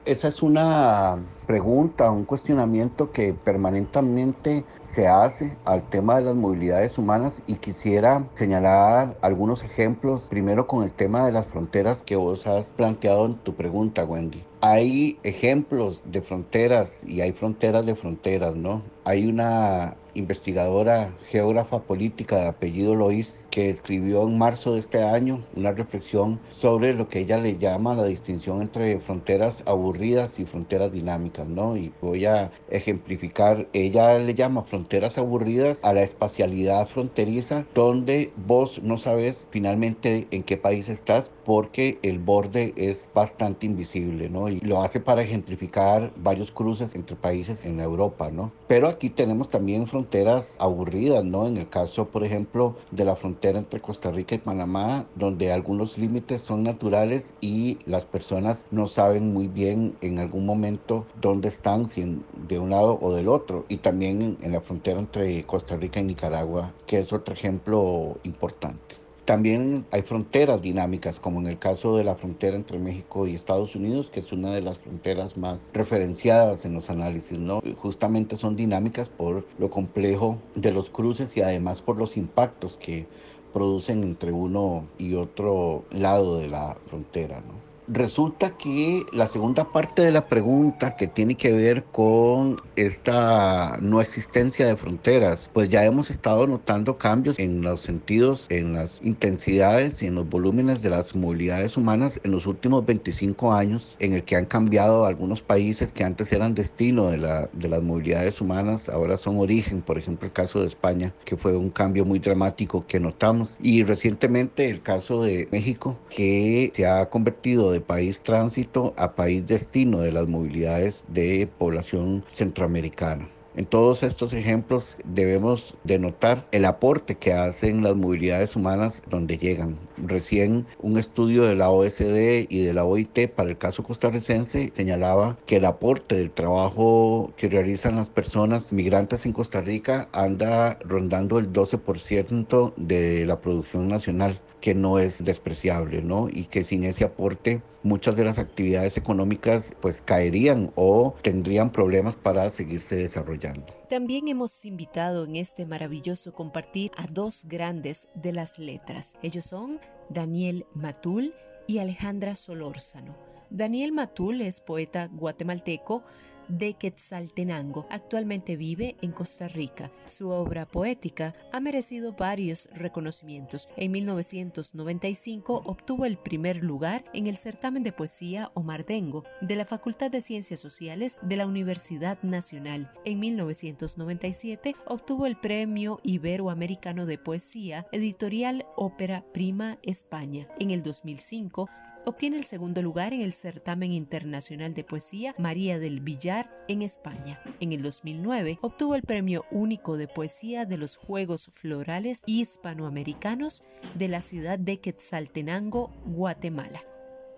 Esa 0.03 0.29
es 0.29 0.41
una 0.41 1.19
pregunta, 1.45 2.09
un 2.09 2.25
cuestionamiento 2.25 3.11
que 3.11 3.35
permanentemente 3.35 4.65
se 4.89 5.07
hace 5.07 5.55
al 5.63 5.87
tema 5.89 6.15
de 6.15 6.23
las 6.23 6.33
movilidades 6.33 6.97
humanas 6.97 7.33
y 7.45 7.55
quisiera 7.55 8.25
señalar 8.33 9.15
algunos 9.21 9.63
ejemplos, 9.63 10.23
primero 10.27 10.65
con 10.65 10.83
el 10.83 10.91
tema 10.91 11.27
de 11.27 11.31
las 11.31 11.45
fronteras 11.45 12.01
que 12.03 12.15
vos 12.15 12.47
has 12.47 12.65
planteado 12.65 13.27
en 13.27 13.35
tu 13.35 13.53
pregunta, 13.53 14.03
Wendy. 14.03 14.43
Hay 14.61 15.19
ejemplos 15.21 16.01
de 16.03 16.23
fronteras 16.23 16.89
y 17.05 17.21
hay 17.21 17.31
fronteras 17.33 17.85
de 17.85 17.95
fronteras, 17.95 18.55
¿no? 18.55 18.81
Hay 19.03 19.27
una 19.27 19.97
investigadora 20.15 21.13
geógrafa 21.27 21.79
política 21.83 22.37
de 22.37 22.47
apellido 22.47 22.95
Lois 22.95 23.40
que 23.51 23.69
escribió 23.69 24.23
en 24.23 24.37
marzo 24.37 24.73
de 24.73 24.79
este 24.79 25.03
año 25.03 25.43
una 25.55 25.73
reflexión 25.73 26.39
sobre 26.53 26.93
lo 26.93 27.09
que 27.09 27.19
ella 27.19 27.37
le 27.37 27.57
llama 27.57 27.93
la 27.93 28.05
distinción 28.05 28.61
entre 28.61 28.99
fronteras 28.99 29.61
aburridas 29.65 30.31
y 30.39 30.45
fronteras 30.45 30.91
dinámicas, 30.91 31.47
¿no? 31.47 31.77
Y 31.77 31.91
voy 32.01 32.25
a 32.25 32.51
ejemplificar, 32.69 33.67
ella 33.73 34.17
le 34.17 34.33
llama 34.33 34.63
fronteras 34.63 35.17
aburridas 35.17 35.77
a 35.83 35.93
la 35.93 36.03
espacialidad 36.03 36.87
fronteriza 36.87 37.65
donde 37.75 38.31
vos 38.47 38.81
no 38.81 38.97
sabes 38.97 39.47
finalmente 39.51 40.27
en 40.31 40.43
qué 40.43 40.57
país 40.57 40.89
estás 40.89 41.29
porque 41.45 41.99
el 42.01 42.19
borde 42.19 42.73
es 42.75 43.07
bastante 43.13 43.65
invisible, 43.65 44.29
¿no? 44.29 44.49
Y 44.49 44.59
lo 44.61 44.81
hace 44.81 44.99
para 44.99 45.21
ejemplificar 45.21 46.11
varios 46.17 46.51
cruces 46.51 46.95
entre 46.95 47.15
países 47.15 47.63
en 47.65 47.79
Europa, 47.79 48.29
¿no? 48.31 48.51
Pero 48.67 48.87
aquí 48.87 49.09
tenemos 49.09 49.49
también 49.49 49.87
fronteras 49.87 50.53
aburridas, 50.59 51.23
¿no? 51.23 51.47
En 51.47 51.57
el 51.57 51.69
caso, 51.69 52.05
por 52.05 52.23
ejemplo, 52.23 52.75
de 52.91 53.05
la 53.05 53.15
frontera 53.15 53.59
entre 53.59 53.79
Costa 53.79 54.11
Rica 54.11 54.35
y 54.35 54.39
Panamá, 54.39 55.05
donde 55.15 55.51
algunos 55.51 55.97
límites 55.97 56.41
son 56.41 56.63
naturales 56.63 57.25
y 57.41 57.79
las 57.85 58.05
personas 58.05 58.57
no 58.71 58.87
saben 58.87 59.33
muy 59.33 59.47
bien 59.47 59.95
en 60.01 60.19
algún 60.19 60.45
momento 60.45 61.05
dónde 61.19 61.49
están, 61.49 61.89
si 61.89 62.21
de 62.47 62.59
un 62.59 62.69
lado 62.69 62.97
o 63.01 63.13
del 63.13 63.27
otro. 63.27 63.65
Y 63.69 63.77
también 63.77 64.37
en 64.41 64.51
la 64.51 64.61
frontera 64.61 64.99
entre 64.99 65.43
Costa 65.45 65.75
Rica 65.75 65.99
y 65.99 66.03
Nicaragua, 66.03 66.71
que 66.85 66.99
es 66.99 67.13
otro 67.13 67.33
ejemplo 67.33 68.17
importante. 68.23 68.95
También 69.31 69.85
hay 69.91 70.01
fronteras 70.01 70.61
dinámicas, 70.61 71.21
como 71.21 71.39
en 71.39 71.47
el 71.47 71.57
caso 71.57 71.95
de 71.95 72.03
la 72.03 72.15
frontera 72.15 72.57
entre 72.57 72.77
México 72.79 73.27
y 73.27 73.33
Estados 73.33 73.77
Unidos, 73.77 74.09
que 74.09 74.19
es 74.19 74.33
una 74.33 74.53
de 74.53 74.61
las 74.61 74.77
fronteras 74.77 75.37
más 75.37 75.57
referenciadas 75.71 76.65
en 76.65 76.73
los 76.73 76.89
análisis, 76.89 77.39
¿no? 77.39 77.61
Justamente 77.77 78.35
son 78.35 78.57
dinámicas 78.57 79.07
por 79.07 79.47
lo 79.57 79.69
complejo 79.69 80.37
de 80.55 80.73
los 80.73 80.89
cruces 80.89 81.37
y 81.37 81.41
además 81.41 81.81
por 81.81 81.95
los 81.95 82.17
impactos 82.17 82.75
que 82.75 83.05
producen 83.53 84.03
entre 84.03 84.33
uno 84.33 84.87
y 84.97 85.13
otro 85.13 85.85
lado 85.91 86.37
de 86.37 86.49
la 86.49 86.75
frontera. 86.87 87.41
Resulta 87.87 88.57
que 88.57 89.03
la 89.11 89.27
segunda 89.27 89.71
parte 89.71 90.01
de 90.01 90.11
la 90.11 90.27
pregunta 90.27 90.95
que 90.95 91.07
tiene 91.07 91.35
que 91.35 91.51
ver 91.51 91.83
con 91.85 92.61
esta 92.75 93.77
no 93.81 94.01
existencia 94.01 94.67
de 94.67 94.77
fronteras, 94.77 95.49
pues 95.51 95.69
ya 95.69 95.83
hemos 95.83 96.09
estado 96.11 96.47
notando 96.47 96.97
cambios 96.97 97.39
en 97.39 97.61
los 97.61 97.81
sentidos, 97.81 98.45
en 98.49 98.73
las 98.73 99.01
intensidades 99.01 100.01
y 100.01 100.07
en 100.07 100.15
los 100.15 100.29
volúmenes 100.29 100.81
de 100.81 100.89
las 100.89 101.15
movilidades 101.15 101.75
humanas 101.75 102.19
en 102.23 102.31
los 102.31 102.45
últimos 102.45 102.85
25 102.85 103.53
años, 103.53 103.95
en 103.99 104.13
el 104.13 104.23
que 104.23 104.35
han 104.35 104.45
cambiado 104.45 105.05
algunos 105.05 105.41
países 105.41 105.91
que 105.91 106.03
antes 106.03 106.31
eran 106.31 106.53
destino 106.53 107.09
de, 107.09 107.17
la, 107.17 107.49
de 107.51 107.67
las 107.67 107.81
movilidades 107.81 108.39
humanas, 108.41 108.89
ahora 108.89 109.17
son 109.17 109.39
origen, 109.39 109.81
por 109.81 109.97
ejemplo 109.97 110.27
el 110.27 110.33
caso 110.33 110.61
de 110.61 110.67
España, 110.67 111.13
que 111.25 111.35
fue 111.35 111.55
un 111.55 111.69
cambio 111.69 112.05
muy 112.05 112.19
dramático 112.19 112.85
que 112.87 112.99
notamos, 112.99 113.57
y 113.61 113.83
recientemente 113.83 114.69
el 114.69 114.81
caso 114.81 115.23
de 115.23 115.47
México, 115.51 115.97
que 116.09 116.71
se 116.75 116.85
ha 116.85 117.09
convertido 117.09 117.70
de 117.71 117.81
país 117.81 118.21
tránsito 118.21 118.93
a 118.97 119.15
país 119.15 119.45
destino 119.47 119.99
de 119.99 120.11
las 120.11 120.27
movilidades 120.27 121.03
de 121.07 121.49
población 121.57 122.23
centroamericana. 122.35 123.27
En 123.53 123.65
todos 123.65 124.01
estos 124.03 124.31
ejemplos 124.31 124.97
debemos 125.03 125.75
denotar 125.83 126.47
el 126.53 126.63
aporte 126.63 127.15
que 127.15 127.33
hacen 127.33 127.83
las 127.83 127.97
movilidades 127.97 128.55
humanas 128.55 129.01
donde 129.09 129.37
llegan. 129.37 129.77
Recién 129.97 130.65
un 130.79 130.97
estudio 130.97 131.45
de 131.45 131.55
la 131.55 131.69
OSD 131.69 132.47
y 132.47 132.63
de 132.63 132.73
la 132.73 132.85
OIT 132.85 133.27
para 133.35 133.49
el 133.49 133.57
caso 133.57 133.83
costarricense 133.83 134.71
señalaba 134.73 135.37
que 135.45 135.57
el 135.57 135.65
aporte 135.65 136.15
del 136.15 136.31
trabajo 136.31 137.33
que 137.35 137.49
realizan 137.49 137.97
las 137.97 138.07
personas 138.07 138.71
migrantes 138.71 139.25
en 139.25 139.33
Costa 139.33 139.59
Rica 139.59 140.07
anda 140.13 140.79
rondando 140.85 141.37
el 141.37 141.51
12% 141.51 142.73
de 142.77 143.25
la 143.25 143.41
producción 143.41 143.89
nacional 143.89 144.39
que 144.61 144.73
no 144.73 144.99
es 144.99 145.23
despreciable, 145.23 146.01
¿no? 146.01 146.29
Y 146.29 146.45
que 146.45 146.63
sin 146.63 146.85
ese 146.85 147.03
aporte 147.03 147.61
muchas 147.83 148.15
de 148.15 148.23
las 148.23 148.37
actividades 148.37 148.95
económicas 148.95 149.73
pues 149.81 150.01
caerían 150.01 150.71
o 150.75 151.15
tendrían 151.21 151.71
problemas 151.71 152.15
para 152.15 152.49
seguirse 152.51 152.95
desarrollando. 152.95 153.65
También 153.89 154.27
hemos 154.27 154.63
invitado 154.65 155.25
en 155.25 155.35
este 155.35 155.65
maravilloso 155.65 156.33
compartir 156.33 156.91
a 156.95 157.07
dos 157.07 157.45
grandes 157.45 158.07
de 158.13 158.33
las 158.33 158.59
letras. 158.59 159.17
Ellos 159.21 159.45
son 159.45 159.79
Daniel 160.09 160.65
Matul 160.73 161.33
y 161.67 161.79
Alejandra 161.79 162.35
Solórzano. 162.35 163.15
Daniel 163.49 163.91
Matul 163.91 164.41
es 164.41 164.61
poeta 164.61 165.09
guatemalteco 165.11 166.03
de 166.51 166.73
Quetzaltenango. 166.73 167.87
Actualmente 167.89 168.55
vive 168.55 168.95
en 169.01 169.11
Costa 169.11 169.47
Rica. 169.47 169.91
Su 170.05 170.29
obra 170.29 170.65
poética 170.65 171.35
ha 171.51 171.59
merecido 171.59 172.13
varios 172.13 172.69
reconocimientos. 172.73 173.69
En 173.77 173.91
1995 173.91 175.63
obtuvo 175.65 176.05
el 176.05 176.17
primer 176.17 176.63
lugar 176.63 177.03
en 177.13 177.27
el 177.27 177.37
certamen 177.37 177.83
de 177.83 177.91
poesía 177.91 178.51
Omar 178.53 178.85
Dengo 178.85 179.23
de 179.41 179.55
la 179.55 179.65
Facultad 179.65 180.11
de 180.11 180.21
Ciencias 180.21 180.59
Sociales 180.59 181.17
de 181.21 181.37
la 181.37 181.47
Universidad 181.47 182.21
Nacional. 182.21 182.91
En 183.05 183.19
1997 183.19 184.75
obtuvo 184.85 185.25
el 185.25 185.37
Premio 185.37 185.99
Iberoamericano 186.03 187.05
de 187.05 187.17
Poesía 187.17 187.87
Editorial 187.91 188.65
Ópera 188.75 189.23
Prima 189.33 189.77
España. 189.83 190.47
En 190.59 190.71
el 190.71 190.83
2005 190.83 191.69
Obtiene 192.03 192.37
el 192.37 192.45
segundo 192.45 192.81
lugar 192.81 193.13
en 193.13 193.21
el 193.21 193.33
certamen 193.33 193.91
internacional 193.91 194.73
de 194.73 194.83
poesía 194.83 195.35
María 195.37 195.77
del 195.77 195.99
Villar 195.99 196.49
en 196.67 196.81
España. 196.81 197.41
En 197.59 197.73
el 197.73 197.83
2009 197.83 198.57
obtuvo 198.61 198.95
el 198.95 199.03
premio 199.03 199.45
único 199.51 199.97
de 199.97 200.07
poesía 200.07 200.65
de 200.65 200.77
los 200.77 200.97
Juegos 200.97 201.49
Florales 201.53 202.23
Hispanoamericanos 202.25 203.63
de 203.93 204.07
la 204.07 204.21
ciudad 204.21 204.57
de 204.57 204.79
Quetzaltenango, 204.79 205.91
Guatemala 206.05 206.81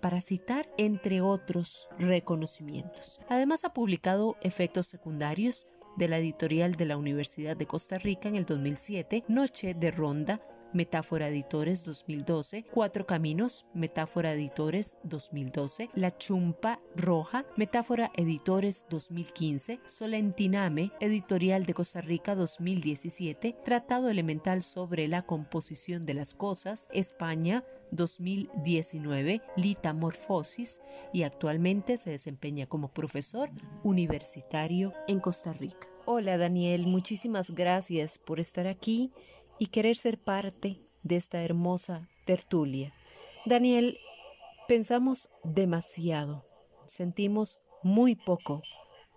para 0.03 0.19
citar 0.19 0.69
entre 0.77 1.21
otros 1.21 1.87
reconocimientos. 1.97 3.21
Además 3.29 3.63
ha 3.63 3.73
publicado 3.73 4.35
Efectos 4.41 4.87
Secundarios 4.87 5.65
de 5.95 6.09
la 6.09 6.17
editorial 6.17 6.75
de 6.75 6.85
la 6.85 6.97
Universidad 6.97 7.55
de 7.55 7.67
Costa 7.67 7.97
Rica 7.99 8.27
en 8.27 8.35
el 8.35 8.45
2007, 8.45 9.23
Noche 9.29 9.73
de 9.73 9.91
Ronda, 9.91 10.39
Metáfora 10.73 11.27
Editores 11.27 11.83
2012, 11.83 12.63
Cuatro 12.63 13.05
Caminos, 13.05 13.67
Metáfora 13.73 14.33
Editores 14.33 14.97
2012, 15.03 15.89
La 15.93 16.17
Chumpa 16.17 16.79
Roja, 16.95 17.45
Metáfora 17.55 18.11
Editores 18.15 18.85
2015, 18.89 19.79
Solentiname, 19.85 20.91
Editorial 20.99 21.65
de 21.65 21.73
Costa 21.73 22.01
Rica 22.01 22.35
2017, 22.35 23.53
Tratado 23.63 24.09
Elemental 24.09 24.63
sobre 24.63 25.07
la 25.07 25.21
Composición 25.21 26.05
de 26.05 26.15
las 26.15 26.33
Cosas, 26.33 26.89
España 26.91 27.63
2019, 27.91 29.41
Litamorfosis 29.55 30.81
y 31.13 31.23
actualmente 31.23 31.97
se 31.97 32.09
desempeña 32.09 32.65
como 32.65 32.93
profesor 32.93 33.49
universitario 33.83 34.93
en 35.07 35.19
Costa 35.19 35.53
Rica. 35.53 35.87
Hola 36.05 36.37
Daniel, 36.37 36.85
muchísimas 36.87 37.51
gracias 37.51 38.19
por 38.19 38.41
estar 38.41 38.67
aquí 38.67 39.11
y 39.59 39.67
querer 39.67 39.95
ser 39.95 40.17
parte 40.17 40.77
de 41.03 41.15
esta 41.15 41.43
hermosa 41.43 42.07
tertulia. 42.25 42.93
Daniel, 43.45 43.97
pensamos 44.67 45.29
demasiado, 45.43 46.43
sentimos 46.85 47.59
muy 47.83 48.15
poco, 48.15 48.61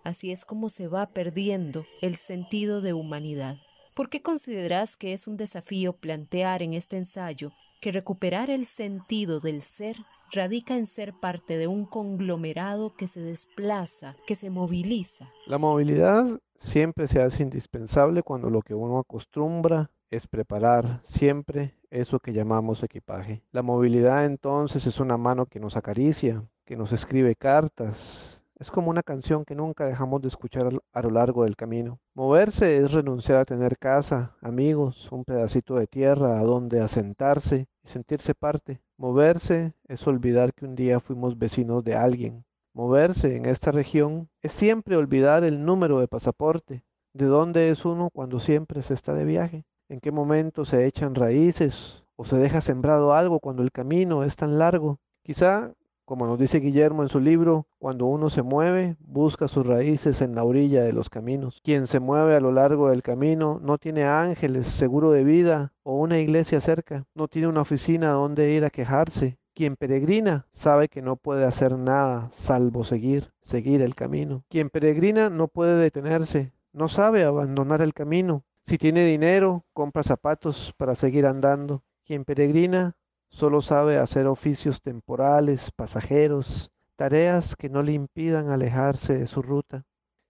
así 0.05 0.33
es 0.33 0.44
como 0.44 0.68
se 0.68 0.88
va 0.88 1.07
perdiendo 1.07 1.87
el 2.03 2.16
sentido 2.16 2.81
de 2.81 2.92
humanidad. 2.92 3.57
¿Por 3.94 4.11
qué 4.11 4.20
consideras 4.20 4.96
que 4.96 5.12
es 5.12 5.27
un 5.27 5.37
desafío 5.37 5.94
plantear 5.94 6.62
en 6.62 6.75
este 6.75 6.99
ensayo 6.99 7.53
que 7.81 7.92
recuperar 7.92 8.51
el 8.51 8.66
sentido 8.66 9.40
del 9.40 9.62
ser 9.62 9.96
radica 10.33 10.77
en 10.77 10.87
ser 10.87 11.14
parte 11.14 11.57
de 11.57 11.66
un 11.66 11.87
conglomerado 11.87 12.92
que 12.94 13.07
se 13.07 13.20
desplaza, 13.20 14.16
que 14.27 14.35
se 14.35 14.51
moviliza? 14.51 15.31
La 15.46 15.57
movilidad 15.57 16.38
siempre 16.59 17.09
se 17.09 17.22
hace 17.22 17.42
indispensable 17.42 18.22
cuando 18.22 18.51
lo 18.51 18.61
que 18.61 18.75
uno 18.75 18.99
acostumbra 18.99 19.90
es 20.11 20.27
preparar 20.27 21.01
siempre 21.05 21.75
eso 21.90 22.21
que 22.21 22.33
llamamos 22.33 22.83
equipaje. 22.83 23.42
La 23.53 23.62
movilidad 23.62 24.25
entonces 24.25 24.87
es 24.87 25.01
una 25.01 25.16
mano 25.16 25.47
que 25.47 25.61
nos 25.61 25.77
acaricia, 25.77 26.45
que 26.64 26.77
nos 26.77 26.92
escribe 26.92 27.35
cartas. 27.35 28.45
Es 28.59 28.71
como 28.71 28.90
una 28.90 29.03
canción 29.03 29.45
que 29.45 29.55
nunca 29.55 29.87
dejamos 29.87 30.23
de 30.23 30.29
escuchar 30.29 30.71
a 30.92 31.03
lo 31.03 31.11
largo 31.11 31.45
del 31.45 31.57
camino. 31.57 31.99
Moverse 32.14 32.79
es 32.79 32.92
renunciar 32.92 33.40
a 33.40 33.45
tener 33.45 33.77
casa, 33.77 34.35
amigos, 34.40 35.11
un 35.11 35.25
pedacito 35.25 35.75
de 35.75 35.87
tierra 35.87 36.38
a 36.38 36.45
donde 36.45 36.81
asentarse 36.81 37.66
y 37.85 37.88
sentirse 37.88 38.35
parte. 38.35 38.81
Moverse 38.97 39.75
es 39.88 40.07
olvidar 40.07 40.55
que 40.55 40.64
un 40.64 40.75
día 40.75 41.01
fuimos 41.01 41.38
vecinos 41.38 41.85
de 41.85 41.97
alguien. 41.97 42.45
Moverse 42.73 43.37
en 43.37 43.47
esta 43.47 43.73
región 43.73 44.29
es 44.42 44.53
siempre 44.53 44.97
olvidar 44.97 45.45
el 45.45 45.64
número 45.64 46.01
de 46.01 46.09
pasaporte, 46.09 46.83
de 47.12 47.27
dónde 47.27 47.71
es 47.71 47.85
uno 47.85 48.11
cuando 48.11 48.40
siempre 48.40 48.83
se 48.83 48.95
está 48.95 49.12
de 49.12 49.25
viaje 49.25 49.64
en 49.88 50.01
qué 50.01 50.11
momento 50.11 50.64
se 50.64 50.87
echan 50.87 51.14
raíces 51.14 52.05
o 52.16 52.25
se 52.25 52.37
deja 52.37 52.61
sembrado 52.61 53.14
algo 53.14 53.40
cuando 53.40 53.62
el 53.62 53.72
camino 53.72 54.25
es 54.25 54.37
tan 54.37 54.59
largo. 54.59 54.99
Quizá, 55.22 55.72
como 56.05 56.27
nos 56.27 56.38
dice 56.38 56.61
Guillermo 56.61 57.03
en 57.03 57.09
su 57.09 57.20
libro, 57.20 57.66
cuando 57.79 58.07
uno 58.07 58.31
se 58.31 58.42
mueve, 58.42 58.96
busca 59.01 59.49
sus 59.49 59.66
raíces 59.66 60.20
en 60.22 60.35
la 60.35 60.44
orilla 60.44 60.83
de 60.83 60.92
los 60.92 61.11
caminos. 61.11 61.61
Quien 61.62 61.87
se 61.87 62.01
mueve 62.01 62.37
a 62.37 62.40
lo 62.40 62.53
largo 62.53 62.88
del 62.88 63.03
camino 63.03 63.61
no 63.62 63.79
tiene 63.79 64.05
ángeles, 64.05 64.66
seguro 64.66 65.11
de 65.11 65.25
vida 65.25 65.72
o 65.83 65.96
una 65.96 66.18
iglesia 66.18 66.61
cerca, 66.61 67.05
no 67.14 67.29
tiene 67.29 67.49
una 67.49 67.62
oficina 67.62 68.11
donde 68.12 68.53
ir 68.53 68.64
a 68.64 68.70
quejarse. 68.70 69.38
Quien 69.55 69.77
peregrina 69.77 70.46
sabe 70.53 70.88
que 70.88 71.01
no 71.01 71.16
puede 71.16 71.44
hacer 71.44 71.79
nada 71.79 72.29
salvo 72.31 72.85
seguir, 72.85 73.33
seguir 73.40 73.81
el 73.83 73.94
camino. 73.94 74.44
Quien 74.51 74.68
peregrina 74.68 75.31
no 75.31 75.49
puede 75.49 75.79
detenerse, 75.79 76.53
no 76.72 76.88
sabe 76.88 77.25
abandonar 77.25 77.81
el 77.81 77.94
camino, 77.94 78.44
si 78.67 78.79
tiene 78.79 79.07
dinero, 79.07 79.65
compra 79.73 80.03
zapatos 80.03 80.75
para 80.77 80.97
seguir 80.97 81.25
andando. 81.27 81.85
Quien 82.05 82.25
peregrina 82.25 82.97
solo 83.29 83.63
sabe 83.63 83.97
hacer 83.99 84.27
oficios 84.27 84.83
temporales, 84.83 85.71
pasajeros, 85.71 86.73
tareas 86.97 87.55
que 87.55 87.69
no 87.69 87.85
le 87.85 87.93
impidan 87.93 88.51
alejarse 88.51 89.17
de 89.17 89.29
su 89.29 89.41
ruta. 89.41 89.85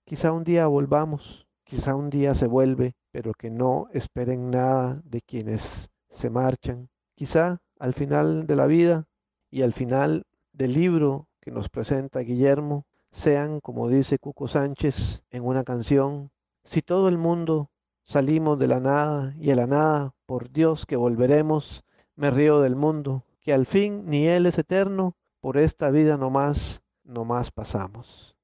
Quizá 0.04 0.32
un 0.32 0.44
día 0.44 0.66
volvamos, 0.66 1.46
quizá 1.64 1.94
un 1.94 2.10
día 2.10 2.34
se 2.34 2.46
vuelve, 2.46 2.94
pero 3.10 3.32
que 3.32 3.50
no 3.50 3.88
esperen 3.94 4.50
nada 4.50 5.00
de 5.04 5.22
quienes 5.22 5.88
se 6.10 6.28
marchan. 6.28 6.90
Quizá 7.14 7.62
al 7.78 7.94
final 7.94 8.46
de 8.46 8.56
la 8.56 8.66
vida 8.66 9.06
y 9.50 9.62
al 9.62 9.72
final 9.72 10.26
del 10.52 10.74
libro 10.74 11.28
que 11.40 11.50
nos 11.50 11.70
presenta 11.70 12.20
Guillermo, 12.20 12.84
sean, 13.12 13.60
como 13.60 13.88
dice 13.88 14.18
Cuco 14.18 14.46
Sánchez 14.46 15.24
en 15.30 15.42
una 15.42 15.64
canción, 15.64 16.30
si 16.64 16.82
todo 16.82 17.08
el 17.08 17.16
mundo 17.16 17.70
Salimos 18.06 18.56
de 18.60 18.68
la 18.68 18.78
nada 18.78 19.34
y 19.36 19.50
a 19.50 19.56
la 19.56 19.66
nada, 19.66 20.14
por 20.26 20.52
Dios 20.52 20.86
que 20.86 20.94
volveremos, 20.94 21.82
me 22.14 22.30
río 22.30 22.60
del 22.60 22.76
mundo, 22.76 23.24
que 23.40 23.52
al 23.52 23.66
fin 23.66 24.04
ni 24.06 24.28
Él 24.28 24.46
es 24.46 24.58
eterno, 24.58 25.16
por 25.40 25.58
esta 25.58 25.90
vida 25.90 26.16
no 26.16 26.30
más, 26.30 26.82
no 27.02 27.24
más 27.24 27.50
pasamos. 27.50 28.36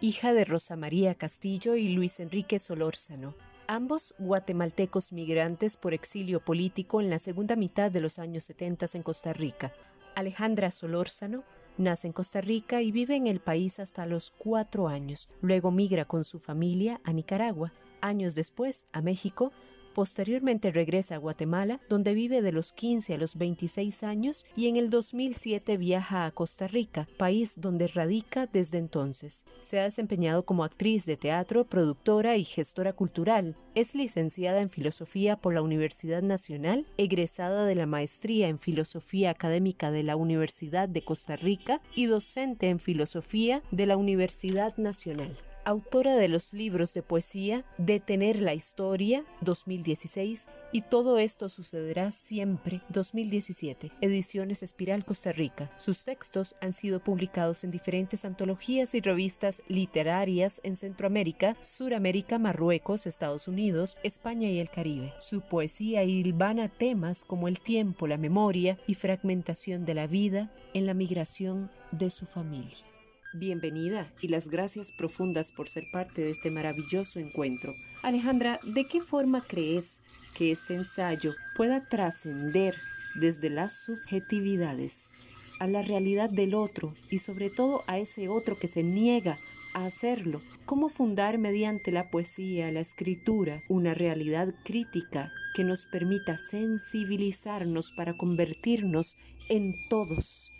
Hija 0.00 0.32
de 0.32 0.44
Rosa 0.44 0.74
María 0.74 1.14
Castillo 1.14 1.76
y 1.76 1.94
Luis 1.94 2.18
Enrique 2.18 2.58
Solórzano, 2.58 3.34
ambos 3.68 4.16
guatemaltecos 4.18 5.12
migrantes 5.12 5.76
por 5.76 5.94
exilio 5.94 6.40
político 6.40 7.00
en 7.00 7.08
la 7.08 7.20
segunda 7.20 7.54
mitad 7.54 7.92
de 7.92 8.00
los 8.00 8.18
años 8.18 8.42
70 8.42 8.86
en 8.94 9.04
Costa 9.04 9.32
Rica. 9.32 9.72
Alejandra 10.16 10.72
Solórzano 10.72 11.44
Nace 11.76 12.06
en 12.06 12.12
Costa 12.12 12.40
Rica 12.40 12.82
y 12.82 12.92
vive 12.92 13.16
en 13.16 13.26
el 13.26 13.40
país 13.40 13.80
hasta 13.80 14.06
los 14.06 14.30
cuatro 14.30 14.86
años. 14.86 15.28
Luego 15.40 15.72
migra 15.72 16.04
con 16.04 16.22
su 16.22 16.38
familia 16.38 17.00
a 17.02 17.12
Nicaragua. 17.12 17.72
Años 18.04 18.34
después, 18.34 18.86
a 18.92 19.00
México, 19.00 19.50
Posteriormente 19.94 20.72
regresa 20.72 21.14
a 21.14 21.18
Guatemala, 21.18 21.80
donde 21.88 22.14
vive 22.14 22.42
de 22.42 22.50
los 22.50 22.72
15 22.72 23.14
a 23.14 23.18
los 23.18 23.36
26 23.36 24.02
años 24.02 24.44
y 24.56 24.66
en 24.66 24.76
el 24.76 24.90
2007 24.90 25.76
viaja 25.76 26.26
a 26.26 26.32
Costa 26.32 26.66
Rica, 26.66 27.06
país 27.16 27.54
donde 27.60 27.86
radica 27.86 28.46
desde 28.46 28.78
entonces. 28.78 29.46
Se 29.60 29.78
ha 29.78 29.84
desempeñado 29.84 30.44
como 30.44 30.64
actriz 30.64 31.06
de 31.06 31.16
teatro, 31.16 31.64
productora 31.64 32.36
y 32.36 32.42
gestora 32.42 32.92
cultural. 32.92 33.56
Es 33.76 33.94
licenciada 33.94 34.60
en 34.60 34.70
Filosofía 34.70 35.36
por 35.36 35.54
la 35.54 35.62
Universidad 35.62 36.22
Nacional, 36.22 36.86
egresada 36.96 37.64
de 37.64 37.76
la 37.76 37.86
Maestría 37.86 38.48
en 38.48 38.58
Filosofía 38.58 39.30
Académica 39.30 39.92
de 39.92 40.02
la 40.02 40.16
Universidad 40.16 40.88
de 40.88 41.04
Costa 41.04 41.36
Rica 41.36 41.80
y 41.94 42.06
docente 42.06 42.68
en 42.68 42.80
Filosofía 42.80 43.62
de 43.70 43.86
la 43.86 43.96
Universidad 43.96 44.76
Nacional 44.76 45.30
autora 45.64 46.14
de 46.16 46.28
los 46.28 46.52
libros 46.52 46.94
de 46.94 47.02
poesía 47.02 47.64
Detener 47.78 48.40
la 48.40 48.54
Historia 48.54 49.24
2016 49.40 50.48
y 50.72 50.82
Todo 50.82 51.18
esto 51.18 51.48
sucederá 51.48 52.10
siempre 52.10 52.80
2017, 52.88 53.92
Ediciones 54.00 54.62
Espiral 54.62 55.04
Costa 55.04 55.32
Rica. 55.32 55.70
Sus 55.78 56.04
textos 56.04 56.56
han 56.60 56.72
sido 56.72 57.00
publicados 57.00 57.64
en 57.64 57.70
diferentes 57.70 58.24
antologías 58.24 58.94
y 58.94 59.00
revistas 59.00 59.62
literarias 59.68 60.60
en 60.64 60.76
Centroamérica, 60.76 61.56
Suramérica, 61.60 62.38
Marruecos, 62.38 63.06
Estados 63.06 63.48
Unidos, 63.48 63.96
España 64.02 64.48
y 64.48 64.58
el 64.58 64.70
Caribe. 64.70 65.14
Su 65.20 65.42
poesía 65.42 66.04
hilvana 66.04 66.68
temas 66.68 67.24
como 67.24 67.48
el 67.48 67.60
tiempo, 67.60 68.06
la 68.06 68.18
memoria 68.18 68.78
y 68.86 68.94
fragmentación 68.94 69.84
de 69.84 69.94
la 69.94 70.06
vida 70.06 70.52
en 70.74 70.86
la 70.86 70.94
migración 70.94 71.70
de 71.92 72.10
su 72.10 72.26
familia. 72.26 72.93
Bienvenida 73.36 74.12
y 74.22 74.28
las 74.28 74.46
gracias 74.46 74.92
profundas 74.92 75.50
por 75.50 75.68
ser 75.68 75.90
parte 75.90 76.22
de 76.22 76.30
este 76.30 76.52
maravilloso 76.52 77.18
encuentro. 77.18 77.74
Alejandra, 78.02 78.60
¿de 78.62 78.86
qué 78.86 79.00
forma 79.00 79.44
crees 79.44 80.00
que 80.36 80.52
este 80.52 80.76
ensayo 80.76 81.34
pueda 81.56 81.88
trascender 81.88 82.76
desde 83.16 83.50
las 83.50 83.72
subjetividades 83.72 85.10
a 85.58 85.66
la 85.66 85.82
realidad 85.82 86.30
del 86.30 86.54
otro 86.54 86.94
y 87.10 87.18
sobre 87.18 87.50
todo 87.50 87.82
a 87.88 87.98
ese 87.98 88.28
otro 88.28 88.56
que 88.56 88.68
se 88.68 88.84
niega 88.84 89.36
a 89.74 89.84
hacerlo? 89.86 90.40
¿Cómo 90.64 90.88
fundar 90.88 91.38
mediante 91.38 91.90
la 91.90 92.10
poesía, 92.10 92.70
la 92.70 92.80
escritura, 92.80 93.64
una 93.68 93.94
realidad 93.94 94.54
crítica 94.64 95.32
que 95.56 95.64
nos 95.64 95.86
permita 95.86 96.38
sensibilizarnos 96.38 97.90
para 97.90 98.16
convertirnos 98.16 99.16
en 99.48 99.74
todos 99.88 100.52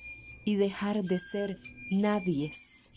y 0.44 0.56
dejar 0.56 1.04
de 1.04 1.20
ser 1.20 1.56
Nadie 1.90 2.46
es. 2.46 2.92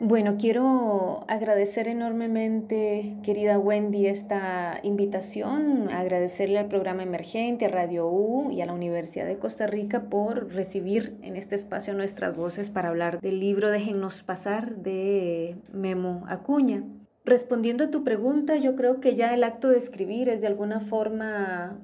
Bueno, 0.00 0.36
quiero 0.38 1.24
agradecer 1.28 1.86
enormemente, 1.86 3.16
querida 3.22 3.60
Wendy, 3.60 4.06
esta 4.06 4.80
invitación, 4.82 5.88
agradecerle 5.88 6.58
al 6.58 6.66
programa 6.66 7.04
Emergente, 7.04 7.66
a 7.66 7.68
Radio 7.68 8.08
U 8.08 8.50
y 8.50 8.60
a 8.60 8.66
la 8.66 8.72
Universidad 8.72 9.24
de 9.24 9.38
Costa 9.38 9.68
Rica 9.68 10.10
por 10.10 10.52
recibir 10.52 11.16
en 11.22 11.36
este 11.36 11.54
espacio 11.54 11.94
nuestras 11.94 12.36
voces 12.36 12.70
para 12.70 12.88
hablar 12.88 13.20
del 13.20 13.38
libro 13.38 13.70
Déjennos 13.70 14.24
pasar 14.24 14.74
de 14.76 15.56
Memo 15.72 16.24
Acuña. 16.28 16.82
Respondiendo 17.24 17.84
a 17.84 17.90
tu 17.90 18.02
pregunta, 18.02 18.56
yo 18.56 18.74
creo 18.74 19.00
que 19.00 19.14
ya 19.14 19.32
el 19.32 19.44
acto 19.44 19.70
de 19.70 19.78
escribir 19.78 20.28
es 20.28 20.40
de 20.40 20.48
alguna 20.48 20.80
forma 20.80 21.78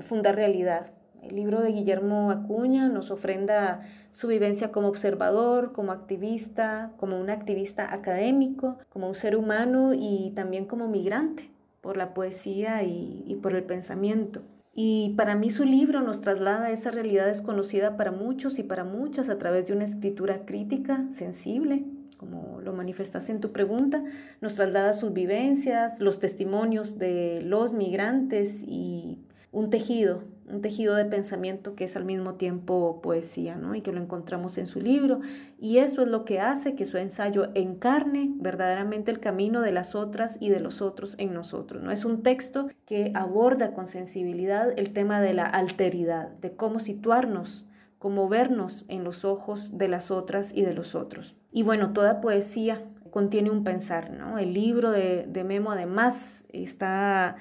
fundar 0.00 0.36
realidad. 0.36 0.92
El 1.28 1.34
libro 1.34 1.60
de 1.60 1.72
Guillermo 1.72 2.30
Acuña 2.30 2.88
nos 2.88 3.10
ofrenda 3.10 3.80
su 4.12 4.28
vivencia 4.28 4.70
como 4.70 4.86
observador, 4.86 5.72
como 5.72 5.90
activista, 5.90 6.92
como 6.98 7.20
un 7.20 7.30
activista 7.30 7.92
académico, 7.92 8.78
como 8.90 9.08
un 9.08 9.14
ser 9.14 9.36
humano 9.36 9.92
y 9.92 10.32
también 10.36 10.66
como 10.66 10.86
migrante 10.88 11.50
por 11.80 11.96
la 11.96 12.14
poesía 12.14 12.84
y, 12.84 13.38
por 13.42 13.54
el 13.54 13.64
pensamiento. 13.64 14.42
Y 14.72 15.14
para 15.16 15.34
mí 15.34 15.50
su 15.50 15.64
libro 15.64 16.00
nos 16.00 16.20
traslada 16.20 16.66
a 16.66 16.70
esa 16.70 16.92
realidad 16.92 17.26
desconocida 17.26 17.96
para 17.96 18.12
muchos 18.12 18.60
y 18.60 18.62
para 18.62 18.84
muchas 18.84 19.28
a 19.28 19.38
través 19.38 19.66
de 19.66 19.72
una 19.72 19.84
escritura 19.84 20.44
crítica, 20.46 21.06
sensible, 21.12 21.84
como 22.18 22.60
lo 22.62 22.72
manifestas 22.72 23.30
en 23.30 23.40
tu 23.40 23.50
pregunta, 23.50 24.04
nos 24.40 24.54
traslada 24.54 24.92
sus 24.92 25.12
vivencias, 25.12 25.98
los 25.98 26.20
testimonios 26.20 26.98
de 26.98 27.40
los 27.42 27.72
migrantes 27.72 28.62
y 28.62 29.18
un 29.50 29.70
tejido 29.70 30.35
un 30.48 30.60
tejido 30.60 30.94
de 30.94 31.04
pensamiento 31.04 31.74
que 31.74 31.84
es 31.84 31.96
al 31.96 32.04
mismo 32.04 32.34
tiempo 32.34 33.00
poesía, 33.02 33.56
¿no? 33.56 33.74
Y 33.74 33.80
que 33.80 33.92
lo 33.92 34.00
encontramos 34.00 34.58
en 34.58 34.66
su 34.66 34.80
libro. 34.80 35.20
Y 35.58 35.78
eso 35.78 36.02
es 36.02 36.08
lo 36.08 36.24
que 36.24 36.40
hace 36.40 36.74
que 36.74 36.86
su 36.86 36.98
ensayo 36.98 37.50
encarne 37.54 38.30
verdaderamente 38.36 39.10
el 39.10 39.18
camino 39.18 39.60
de 39.60 39.72
las 39.72 39.94
otras 39.94 40.36
y 40.40 40.50
de 40.50 40.60
los 40.60 40.82
otros 40.82 41.16
en 41.18 41.34
nosotros, 41.34 41.82
¿no? 41.82 41.90
Es 41.90 42.04
un 42.04 42.22
texto 42.22 42.68
que 42.86 43.10
aborda 43.14 43.72
con 43.72 43.86
sensibilidad 43.86 44.72
el 44.76 44.92
tema 44.92 45.20
de 45.20 45.34
la 45.34 45.46
alteridad, 45.46 46.28
de 46.28 46.54
cómo 46.54 46.78
situarnos, 46.78 47.66
cómo 47.98 48.28
vernos 48.28 48.84
en 48.88 49.02
los 49.02 49.24
ojos 49.24 49.76
de 49.76 49.88
las 49.88 50.10
otras 50.10 50.52
y 50.54 50.62
de 50.62 50.74
los 50.74 50.94
otros. 50.94 51.36
Y 51.50 51.64
bueno, 51.64 51.92
toda 51.92 52.20
poesía 52.20 52.82
contiene 53.10 53.50
un 53.50 53.64
pensar, 53.64 54.10
¿no? 54.10 54.38
El 54.38 54.52
libro 54.52 54.90
de, 54.90 55.26
de 55.26 55.42
Memo 55.42 55.72
además 55.72 56.44
está 56.50 57.36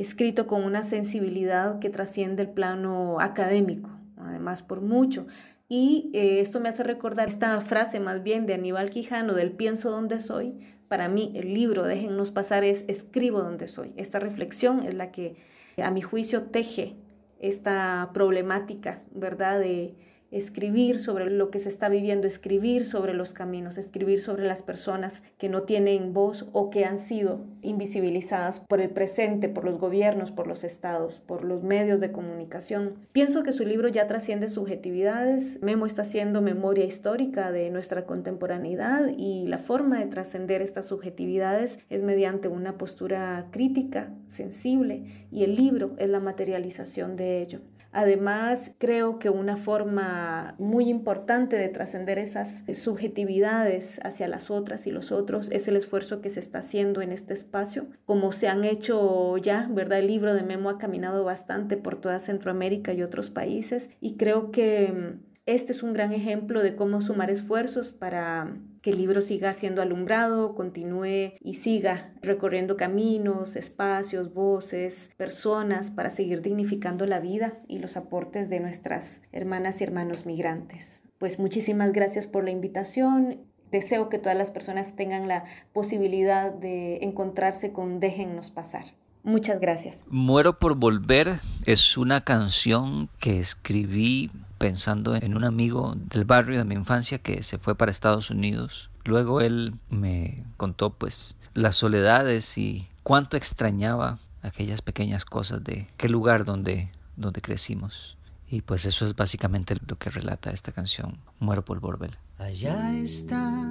escrito 0.00 0.46
con 0.46 0.64
una 0.64 0.82
sensibilidad 0.82 1.78
que 1.78 1.90
trasciende 1.90 2.42
el 2.42 2.48
plano 2.48 3.20
académico, 3.20 3.90
además 4.16 4.62
por 4.62 4.80
mucho. 4.80 5.26
Y 5.68 6.10
eh, 6.14 6.40
esto 6.40 6.58
me 6.58 6.68
hace 6.68 6.82
recordar 6.82 7.28
esta 7.28 7.60
frase 7.60 8.00
más 8.00 8.22
bien 8.22 8.46
de 8.46 8.54
Aníbal 8.54 8.90
Quijano 8.90 9.34
del 9.34 9.52
pienso 9.52 9.90
donde 9.90 10.18
soy. 10.18 10.58
Para 10.88 11.08
mí 11.08 11.32
el 11.36 11.54
libro, 11.54 11.84
déjennos 11.84 12.30
pasar, 12.30 12.64
es 12.64 12.84
escribo 12.88 13.42
donde 13.42 13.68
soy. 13.68 13.92
Esta 13.96 14.18
reflexión 14.18 14.82
es 14.84 14.94
la 14.94 15.12
que 15.12 15.36
a 15.76 15.90
mi 15.90 16.00
juicio 16.00 16.44
teje 16.44 16.96
esta 17.38 18.10
problemática, 18.12 19.02
¿verdad? 19.12 19.60
De, 19.60 19.94
escribir 20.30 20.98
sobre 20.98 21.28
lo 21.30 21.50
que 21.50 21.58
se 21.58 21.68
está 21.68 21.88
viviendo, 21.88 22.26
escribir 22.26 22.86
sobre 22.86 23.14
los 23.14 23.34
caminos, 23.34 23.78
escribir 23.78 24.20
sobre 24.20 24.46
las 24.46 24.62
personas 24.62 25.22
que 25.38 25.48
no 25.48 25.62
tienen 25.62 26.12
voz 26.12 26.48
o 26.52 26.70
que 26.70 26.84
han 26.84 26.98
sido 26.98 27.40
invisibilizadas 27.62 28.60
por 28.60 28.80
el 28.80 28.90
presente, 28.90 29.48
por 29.48 29.64
los 29.64 29.78
gobiernos, 29.78 30.30
por 30.30 30.46
los 30.46 30.64
estados, 30.64 31.20
por 31.20 31.44
los 31.44 31.62
medios 31.62 32.00
de 32.00 32.12
comunicación. 32.12 32.94
Pienso 33.12 33.42
que 33.42 33.52
su 33.52 33.64
libro 33.64 33.88
ya 33.88 34.06
trasciende 34.06 34.48
subjetividades. 34.48 35.60
Memo 35.62 35.86
está 35.86 36.02
haciendo 36.02 36.40
memoria 36.40 36.84
histórica 36.84 37.50
de 37.50 37.70
nuestra 37.70 38.06
contemporaneidad 38.06 39.08
y 39.16 39.46
la 39.46 39.58
forma 39.58 39.98
de 39.98 40.06
trascender 40.06 40.62
estas 40.62 40.86
subjetividades 40.86 41.80
es 41.90 42.02
mediante 42.02 42.48
una 42.48 42.78
postura 42.78 43.48
crítica, 43.50 44.12
sensible 44.28 45.26
y 45.30 45.44
el 45.44 45.56
libro 45.56 45.94
es 45.98 46.08
la 46.08 46.20
materialización 46.20 47.16
de 47.16 47.42
ello. 47.42 47.60
Además, 47.92 48.72
creo 48.78 49.18
que 49.18 49.30
una 49.30 49.56
forma 49.56 50.54
muy 50.58 50.88
importante 50.88 51.56
de 51.56 51.68
trascender 51.68 52.18
esas 52.18 52.62
subjetividades 52.72 54.00
hacia 54.04 54.28
las 54.28 54.50
otras 54.50 54.86
y 54.86 54.92
los 54.92 55.10
otros 55.10 55.50
es 55.50 55.66
el 55.66 55.76
esfuerzo 55.76 56.20
que 56.20 56.28
se 56.28 56.40
está 56.40 56.60
haciendo 56.60 57.02
en 57.02 57.12
este 57.12 57.34
espacio. 57.34 57.86
Como 58.06 58.32
se 58.32 58.48
han 58.48 58.64
hecho 58.64 59.36
ya, 59.38 59.68
¿verdad? 59.70 59.98
El 59.98 60.06
libro 60.06 60.34
de 60.34 60.42
Memo 60.42 60.70
ha 60.70 60.78
caminado 60.78 61.24
bastante 61.24 61.76
por 61.76 62.00
toda 62.00 62.20
Centroamérica 62.20 62.92
y 62.92 63.02
otros 63.02 63.30
países 63.30 63.90
y 64.00 64.16
creo 64.16 64.52
que 64.52 65.18
este 65.54 65.72
es 65.72 65.82
un 65.82 65.92
gran 65.92 66.12
ejemplo 66.12 66.62
de 66.62 66.76
cómo 66.76 67.00
sumar 67.00 67.30
esfuerzos 67.30 67.92
para 67.92 68.56
que 68.82 68.90
el 68.90 68.98
libro 68.98 69.20
siga 69.20 69.52
siendo 69.52 69.82
alumbrado, 69.82 70.54
continúe 70.54 71.34
y 71.40 71.54
siga 71.54 72.14
recorriendo 72.22 72.76
caminos, 72.76 73.56
espacios, 73.56 74.32
voces, 74.32 75.10
personas 75.16 75.90
para 75.90 76.10
seguir 76.10 76.40
dignificando 76.40 77.04
la 77.04 77.18
vida 77.18 77.58
y 77.66 77.78
los 77.78 77.96
aportes 77.96 78.48
de 78.48 78.60
nuestras 78.60 79.20
hermanas 79.32 79.80
y 79.80 79.84
hermanos 79.84 80.24
migrantes. 80.24 81.02
Pues 81.18 81.38
muchísimas 81.38 81.92
gracias 81.92 82.26
por 82.26 82.44
la 82.44 82.50
invitación. 82.50 83.40
Deseo 83.70 84.08
que 84.08 84.18
todas 84.18 84.38
las 84.38 84.50
personas 84.50 84.94
tengan 84.94 85.28
la 85.28 85.44
posibilidad 85.72 86.52
de 86.52 86.98
encontrarse 87.02 87.72
con 87.72 88.00
Déjennos 88.00 88.50
pasar. 88.50 88.84
Muchas 89.22 89.60
gracias. 89.60 90.02
Muero 90.06 90.58
por 90.58 90.76
volver 90.76 91.40
es 91.66 91.98
una 91.98 92.22
canción 92.22 93.10
que 93.18 93.38
escribí 93.38 94.30
pensando 94.60 95.16
en 95.16 95.34
un 95.34 95.44
amigo 95.44 95.94
del 95.96 96.26
barrio 96.26 96.58
de 96.58 96.64
mi 96.64 96.74
infancia 96.74 97.16
que 97.16 97.42
se 97.42 97.56
fue 97.56 97.74
para 97.74 97.90
Estados 97.90 98.28
Unidos. 98.28 98.90
Luego 99.04 99.40
él 99.40 99.74
me 99.88 100.44
contó 100.58 100.90
pues 100.90 101.34
las 101.54 101.76
soledades 101.76 102.58
y 102.58 102.86
cuánto 103.02 103.38
extrañaba 103.38 104.18
aquellas 104.42 104.82
pequeñas 104.82 105.24
cosas 105.24 105.64
de 105.64 105.86
qué 105.96 106.10
lugar 106.10 106.44
donde, 106.44 106.90
donde 107.16 107.40
crecimos. 107.40 108.18
Y 108.50 108.60
pues 108.60 108.84
eso 108.84 109.06
es 109.06 109.16
básicamente 109.16 109.76
lo 109.86 109.96
que 109.96 110.10
relata 110.10 110.50
esta 110.50 110.72
canción, 110.72 111.18
Muero 111.38 111.64
por 111.64 111.80
volver. 111.80 112.18
Allá 112.38 112.94
está 112.98 113.66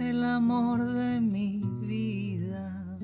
el 0.00 0.24
amor 0.24 0.84
de 0.84 1.20
mi 1.20 1.62
vida. 1.80 2.98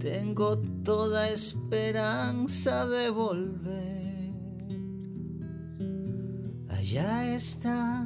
Tengo 0.00 0.58
toda 0.82 1.28
esperanza 1.28 2.84
de 2.86 3.10
volver 3.10 3.79
Allá 6.90 7.36
está 7.36 8.04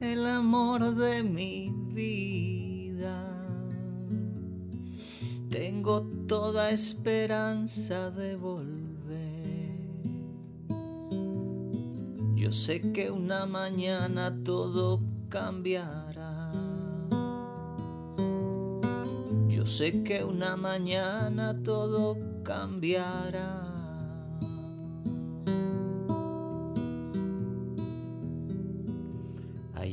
el 0.00 0.26
amor 0.26 0.94
de 0.96 1.22
mi 1.22 1.72
vida. 1.94 3.24
Tengo 5.48 6.02
toda 6.28 6.72
esperanza 6.72 8.10
de 8.10 8.36
volver. 8.36 9.80
Yo 12.34 12.52
sé 12.52 12.92
que 12.92 13.10
una 13.10 13.46
mañana 13.46 14.42
todo 14.44 15.00
cambiará. 15.30 16.52
Yo 19.48 19.64
sé 19.64 20.02
que 20.02 20.22
una 20.22 20.54
mañana 20.54 21.62
todo 21.62 22.18
cambiará. 22.42 23.75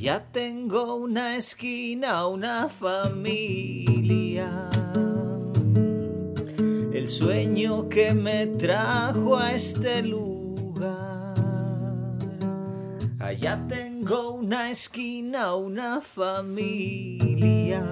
Ya 0.04 0.20
tengo 0.20 0.96
una 0.96 1.34
esquina, 1.34 2.26
una 2.26 2.68
familia. 2.68 4.50
El 6.92 7.08
sueño 7.08 7.88
que 7.88 8.12
me 8.12 8.46
trajo 8.48 9.38
a 9.38 9.54
este 9.54 10.02
lugar. 10.02 11.36
Allá 13.18 13.66
tengo 13.66 14.32
una 14.32 14.70
esquina, 14.70 15.54
una 15.54 16.02
familia. 16.02 17.82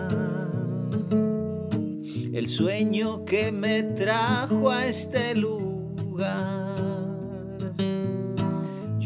El 2.35 2.47
sueño 2.47 3.25
que 3.25 3.51
me 3.53 3.85
trajo 3.85 4.71
a 4.71 4.87
este 4.87 5.35
lugar. 5.35 7.02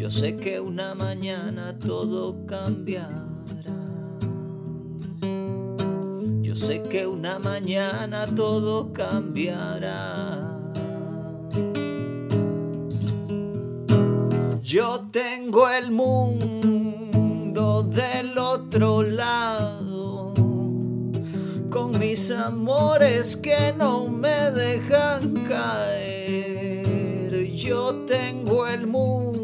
Yo 0.07 0.11
sé 0.13 0.37
que 0.37 0.61
una 0.61 0.95
mañana 0.95 1.77
todo 1.81 2.47
cambiará. 2.47 3.27
Yo 6.43 6.55
sé 6.55 6.81
que 6.85 7.09
una 7.09 7.41
mañana 7.41 8.25
todo 8.27 8.93
cambiará. 8.93 10.61
Yo 14.63 15.09
tengo 15.11 15.69
el 15.69 15.91
mundo 15.91 17.83
del 17.83 18.39
otro 18.39 19.03
lado, 19.03 20.35
con 21.69 21.99
mis 21.99 22.31
amores 22.31 23.37
que 23.37 23.75
no 23.77 24.07
me 24.07 24.53
dejan 24.53 25.35
caer. 25.49 26.87
Yo 27.57 28.07
tengo 28.07 28.69
el 28.69 28.87
mundo 28.87 29.36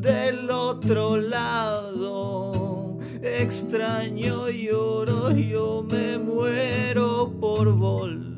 del 0.00 0.50
otro 0.50 1.16
lado. 1.16 2.98
Extraño 3.22 4.48
lloro, 4.48 5.30
yo 5.30 5.82
me 5.82 6.18
muero 6.18 7.34
por 7.40 7.72
volver. 7.72 8.28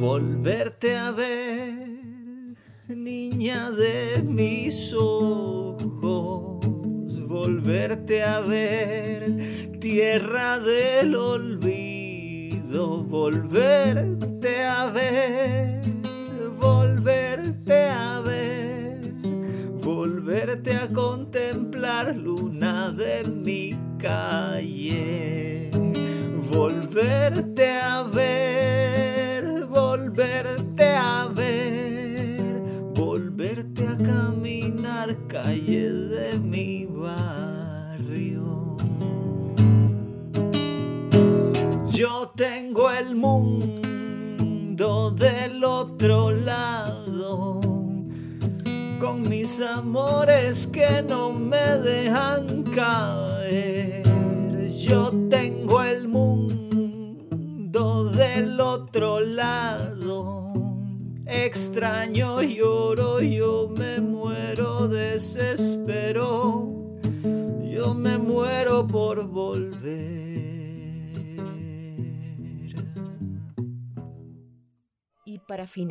Volverte 0.00 0.96
a 0.96 1.10
ver, 1.10 2.56
niña 2.88 3.70
de 3.70 4.22
mis 4.22 4.92
ojos. 4.92 6.56
Volverte 7.28 8.22
a 8.22 8.40
ver, 8.40 9.78
tierra 9.80 10.58
del 10.58 11.14
olvido. 11.14 12.05
Volverte 12.68 14.64
a 14.64 14.86
ver 14.86 15.76
volverte 16.58 17.88
a 17.88 18.20
ver, 18.20 19.12
volverte 19.82 20.74
a 20.74 20.88
contemplar 20.88 22.14
luna 22.16 22.90
de 22.90 23.24
mi 23.24 23.76
calle, 23.98 25.15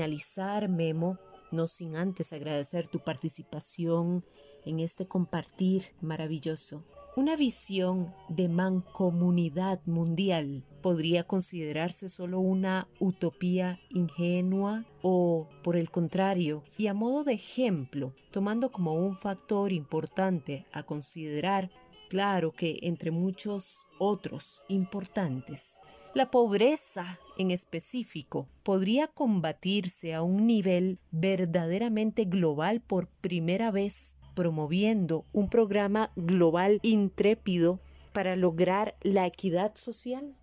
finalizar, 0.05 0.69
Memo, 0.69 1.17
no 1.51 1.67
sin 1.67 1.95
antes 1.95 2.31
agradecer 2.31 2.87
tu 2.87 2.99
participación 2.99 4.23
en 4.63 4.79
este 4.79 5.07
compartir 5.07 5.95
maravilloso. 5.99 6.83
Una 7.15 7.35
visión 7.35 8.13
de 8.29 8.47
mancomunidad 8.47 9.81
mundial 9.85 10.63
podría 10.83 11.23
considerarse 11.23 12.07
solo 12.07 12.39
una 12.39 12.87
utopía 12.99 13.79
ingenua 13.89 14.85
o, 15.01 15.47
por 15.63 15.75
el 15.75 15.89
contrario, 15.89 16.63
y 16.77 16.85
a 16.85 16.93
modo 16.93 17.23
de 17.23 17.33
ejemplo, 17.33 18.13
tomando 18.31 18.71
como 18.71 18.93
un 18.93 19.15
factor 19.15 19.71
importante 19.71 20.67
a 20.71 20.83
considerar, 20.83 21.71
claro 22.09 22.51
que 22.51 22.77
entre 22.83 23.09
muchos 23.09 23.87
otros 23.97 24.61
importantes, 24.67 25.79
la 26.15 26.31
pobreza 26.31 27.19
en 27.37 27.51
específico 27.51 28.47
podría 28.63 29.07
combatirse 29.07 30.13
a 30.13 30.23
un 30.23 30.47
nivel 30.47 30.97
verdaderamente 31.11 32.23
global 32.23 32.79
por 32.79 33.07
primera 33.07 33.69
vez, 33.69 34.15
promoviendo 34.33 35.25
un 35.33 35.49
programa 35.49 36.11
global 36.15 36.79
intrépido 36.83 37.81
para 38.13 38.37
lograr 38.37 38.95
la 39.01 39.25
equidad 39.25 39.75
social? 39.75 40.37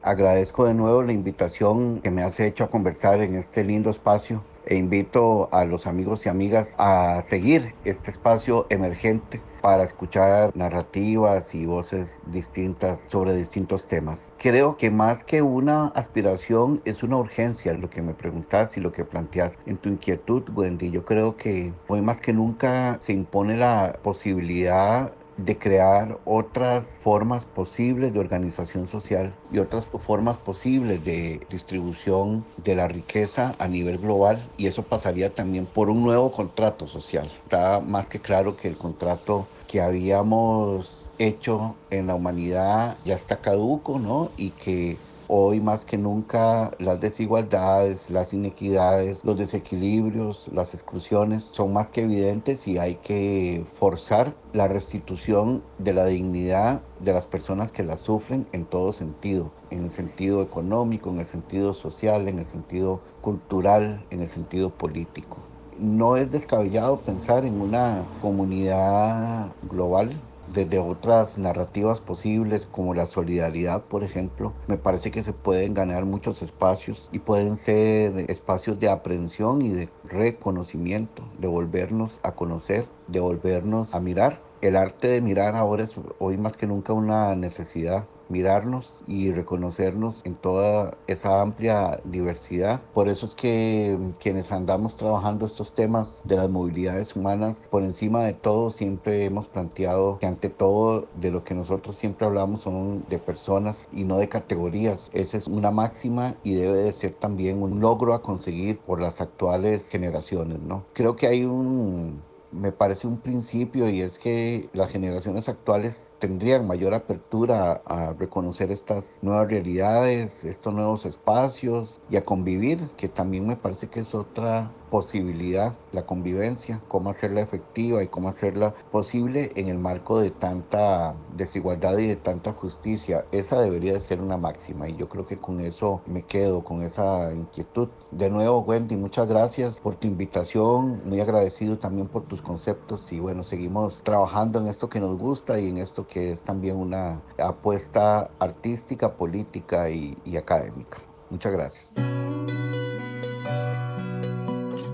Agradezco 0.00 0.66
de 0.66 0.74
nuevo 0.74 1.02
la 1.02 1.12
invitación 1.12 2.00
que 2.02 2.12
me 2.12 2.22
has 2.22 2.38
hecho 2.38 2.62
a 2.62 2.70
conversar 2.70 3.20
en 3.20 3.34
este 3.34 3.64
lindo 3.64 3.90
espacio 3.90 4.44
e 4.64 4.76
invito 4.76 5.48
a 5.52 5.64
los 5.64 5.88
amigos 5.88 6.24
y 6.24 6.28
amigas 6.28 6.68
a 6.78 7.24
seguir 7.28 7.74
este 7.84 8.12
espacio 8.12 8.68
emergente 8.70 9.40
para 9.66 9.82
escuchar 9.82 10.52
narrativas 10.56 11.52
y 11.52 11.66
voces 11.66 12.08
distintas 12.26 13.00
sobre 13.08 13.34
distintos 13.34 13.84
temas. 13.88 14.16
Creo 14.38 14.76
que 14.76 14.92
más 14.92 15.24
que 15.24 15.42
una 15.42 15.86
aspiración 15.88 16.80
es 16.84 17.02
una 17.02 17.16
urgencia 17.16 17.72
lo 17.72 17.90
que 17.90 18.00
me 18.00 18.14
preguntas 18.14 18.76
y 18.76 18.80
lo 18.80 18.92
que 18.92 19.04
planteas 19.04 19.58
en 19.66 19.76
tu 19.78 19.88
inquietud, 19.88 20.44
Wendy. 20.54 20.92
Yo 20.92 21.04
creo 21.04 21.36
que 21.36 21.72
hoy 21.88 22.00
más 22.00 22.20
que 22.20 22.32
nunca 22.32 23.00
se 23.02 23.12
impone 23.12 23.56
la 23.56 23.98
posibilidad 24.04 25.10
de 25.36 25.58
crear 25.58 26.18
otras 26.24 26.84
formas 27.02 27.44
posibles 27.44 28.12
de 28.12 28.18
organización 28.18 28.88
social 28.88 29.34
y 29.52 29.58
otras 29.58 29.86
formas 29.86 30.36
posibles 30.38 31.04
de 31.04 31.40
distribución 31.50 32.44
de 32.64 32.74
la 32.74 32.88
riqueza 32.88 33.54
a 33.58 33.68
nivel 33.68 33.98
global 33.98 34.42
y 34.56 34.66
eso 34.66 34.82
pasaría 34.82 35.34
también 35.34 35.66
por 35.66 35.90
un 35.90 36.02
nuevo 36.02 36.32
contrato 36.32 36.86
social. 36.86 37.30
Está 37.44 37.80
más 37.80 38.08
que 38.08 38.20
claro 38.20 38.56
que 38.56 38.68
el 38.68 38.76
contrato 38.76 39.46
que 39.68 39.80
habíamos 39.80 41.04
hecho 41.18 41.74
en 41.90 42.06
la 42.06 42.14
humanidad 42.14 42.96
ya 43.04 43.14
está 43.14 43.38
caduco, 43.38 43.98
¿no? 43.98 44.30
Y 44.36 44.50
que 44.50 44.98
Hoy 45.28 45.60
más 45.60 45.84
que 45.84 45.98
nunca 45.98 46.70
las 46.78 47.00
desigualdades, 47.00 48.10
las 48.10 48.32
inequidades, 48.32 49.18
los 49.24 49.36
desequilibrios, 49.36 50.48
las 50.52 50.72
exclusiones 50.72 51.44
son 51.50 51.72
más 51.72 51.88
que 51.88 52.02
evidentes 52.02 52.68
y 52.68 52.78
hay 52.78 52.94
que 52.94 53.66
forzar 53.80 54.34
la 54.52 54.68
restitución 54.68 55.64
de 55.78 55.94
la 55.94 56.06
dignidad 56.06 56.80
de 57.00 57.12
las 57.12 57.26
personas 57.26 57.72
que 57.72 57.82
la 57.82 57.96
sufren 57.96 58.46
en 58.52 58.66
todo 58.66 58.92
sentido, 58.92 59.50
en 59.70 59.86
el 59.86 59.92
sentido 59.92 60.42
económico, 60.42 61.10
en 61.10 61.18
el 61.18 61.26
sentido 61.26 61.74
social, 61.74 62.28
en 62.28 62.38
el 62.38 62.46
sentido 62.46 63.00
cultural, 63.20 64.04
en 64.10 64.20
el 64.20 64.28
sentido 64.28 64.70
político. 64.70 65.38
No 65.76 66.16
es 66.16 66.30
descabellado 66.30 67.00
pensar 67.00 67.44
en 67.44 67.60
una 67.60 68.04
comunidad 68.22 69.50
global 69.68 70.10
desde 70.52 70.78
otras 70.78 71.38
narrativas 71.38 72.00
posibles 72.00 72.66
como 72.70 72.94
la 72.94 73.06
solidaridad, 73.06 73.82
por 73.82 74.04
ejemplo, 74.04 74.52
me 74.66 74.78
parece 74.78 75.10
que 75.10 75.22
se 75.22 75.32
pueden 75.32 75.74
ganar 75.74 76.04
muchos 76.04 76.42
espacios 76.42 77.08
y 77.12 77.18
pueden 77.18 77.56
ser 77.56 78.30
espacios 78.30 78.78
de 78.80 78.88
aprehensión 78.88 79.62
y 79.62 79.70
de 79.70 79.88
reconocimiento, 80.04 81.22
de 81.38 81.48
volvernos 81.48 82.18
a 82.22 82.32
conocer, 82.32 82.86
de 83.08 83.20
volvernos 83.20 83.94
a 83.94 84.00
mirar. 84.00 84.40
El 84.62 84.76
arte 84.76 85.08
de 85.08 85.20
mirar 85.20 85.54
ahora 85.54 85.84
es 85.84 85.92
hoy 86.18 86.38
más 86.38 86.56
que 86.56 86.66
nunca 86.66 86.92
una 86.92 87.34
necesidad 87.34 88.06
mirarnos 88.28 88.98
y 89.06 89.30
reconocernos 89.32 90.20
en 90.24 90.34
toda 90.34 90.96
esa 91.06 91.40
amplia 91.40 92.00
diversidad. 92.04 92.80
Por 92.94 93.08
eso 93.08 93.26
es 93.26 93.34
que 93.34 93.98
quienes 94.20 94.52
andamos 94.52 94.96
trabajando 94.96 95.46
estos 95.46 95.74
temas 95.74 96.08
de 96.24 96.36
las 96.36 96.48
movilidades 96.48 97.14
humanas, 97.16 97.56
por 97.70 97.82
encima 97.82 98.22
de 98.22 98.32
todo 98.32 98.70
siempre 98.70 99.24
hemos 99.24 99.46
planteado 99.48 100.18
que 100.18 100.26
ante 100.26 100.48
todo 100.48 101.06
de 101.20 101.30
lo 101.30 101.44
que 101.44 101.54
nosotros 101.54 101.96
siempre 101.96 102.26
hablamos 102.26 102.62
son 102.62 103.04
de 103.08 103.18
personas 103.18 103.76
y 103.92 104.04
no 104.04 104.18
de 104.18 104.28
categorías. 104.28 105.00
Esa 105.12 105.36
es 105.36 105.46
una 105.46 105.70
máxima 105.70 106.34
y 106.42 106.54
debe 106.54 106.78
de 106.78 106.92
ser 106.92 107.14
también 107.14 107.62
un 107.62 107.80
logro 107.80 108.14
a 108.14 108.22
conseguir 108.22 108.78
por 108.78 109.00
las 109.00 109.20
actuales 109.20 109.84
generaciones, 109.88 110.60
¿no? 110.60 110.84
Creo 110.92 111.16
que 111.16 111.26
hay 111.26 111.44
un 111.44 112.22
me 112.52 112.72
parece 112.72 113.06
un 113.06 113.18
principio 113.18 113.88
y 113.88 114.00
es 114.00 114.18
que 114.18 114.68
las 114.72 114.90
generaciones 114.90 115.48
actuales 115.48 116.10
tendrían 116.18 116.66
mayor 116.66 116.94
apertura 116.94 117.82
a, 117.84 118.12
reconocer 118.12 118.70
estas 118.70 119.04
nuevas 119.22 119.48
realidades, 119.48 120.44
estos 120.44 120.74
nuevos 120.74 121.04
espacios 121.06 122.00
y 122.10 122.16
a 122.16 122.24
convivir, 122.24 122.78
que 122.96 123.08
también 123.08 123.46
me 123.46 123.56
parece 123.56 123.88
que 123.88 124.00
es 124.00 124.14
otra 124.14 124.70
posibilidad, 124.90 125.74
la 125.92 126.06
convivencia, 126.06 126.80
cómo 126.88 127.10
hacerla 127.10 127.40
efectiva 127.40 128.02
y 128.02 128.08
cómo 128.08 128.28
hacerla 128.28 128.74
posible 128.92 129.52
en 129.56 129.68
el 129.68 129.78
marco 129.78 130.20
de 130.20 130.30
tanta 130.30 131.14
desigualdad 131.36 131.98
y 131.98 132.06
de 132.06 132.16
tanta 132.16 132.52
justicia. 132.52 133.24
Esa 133.32 133.60
debería 133.60 133.92
de 133.92 134.00
ser 134.00 134.20
una 134.20 134.36
máxima 134.36 134.88
y 134.88 134.96
yo 134.96 135.08
creo 135.08 135.26
que 135.26 135.36
con 135.36 135.60
eso 135.60 136.00
me 136.06 136.22
quedo, 136.22 136.64
con 136.64 136.82
esa 136.82 137.32
inquietud. 137.32 137.88
De 138.10 138.30
nuevo, 138.30 138.60
Wendy, 138.60 138.96
muchas 138.96 139.28
gracias 139.28 139.78
por 139.80 139.96
tu 139.96 140.06
invitación, 140.06 141.02
muy 141.04 141.20
agradecido 141.20 141.78
también 141.78 142.08
por 142.08 142.22
tus 142.22 142.40
conceptos 142.40 143.10
y 143.12 143.18
bueno, 143.18 143.42
seguimos 143.42 144.00
trabajando 144.02 144.60
en 144.60 144.68
esto 144.68 144.88
que 144.88 145.00
nos 145.00 145.18
gusta 145.18 145.58
y 145.58 145.68
en 145.68 145.78
esto 145.78 146.05
que 146.08 146.32
es 146.32 146.40
también 146.42 146.76
una 146.76 147.20
apuesta 147.38 148.30
artística, 148.38 149.14
política 149.14 149.90
y, 149.90 150.16
académica. 150.36 150.98
Muchas 151.30 151.52
gracias. 151.52 151.88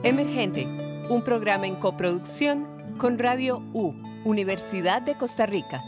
Emergente, 0.02 0.66
un 1.08 1.22
programa 1.22 1.66
en 1.66 1.76
coproducción 1.76 2.66
con 2.98 3.18
Radio 3.18 3.62
U, 3.72 3.92
Universidad 4.24 5.02
de 5.02 5.16
Costa 5.16 5.46
Rica. 5.46 5.82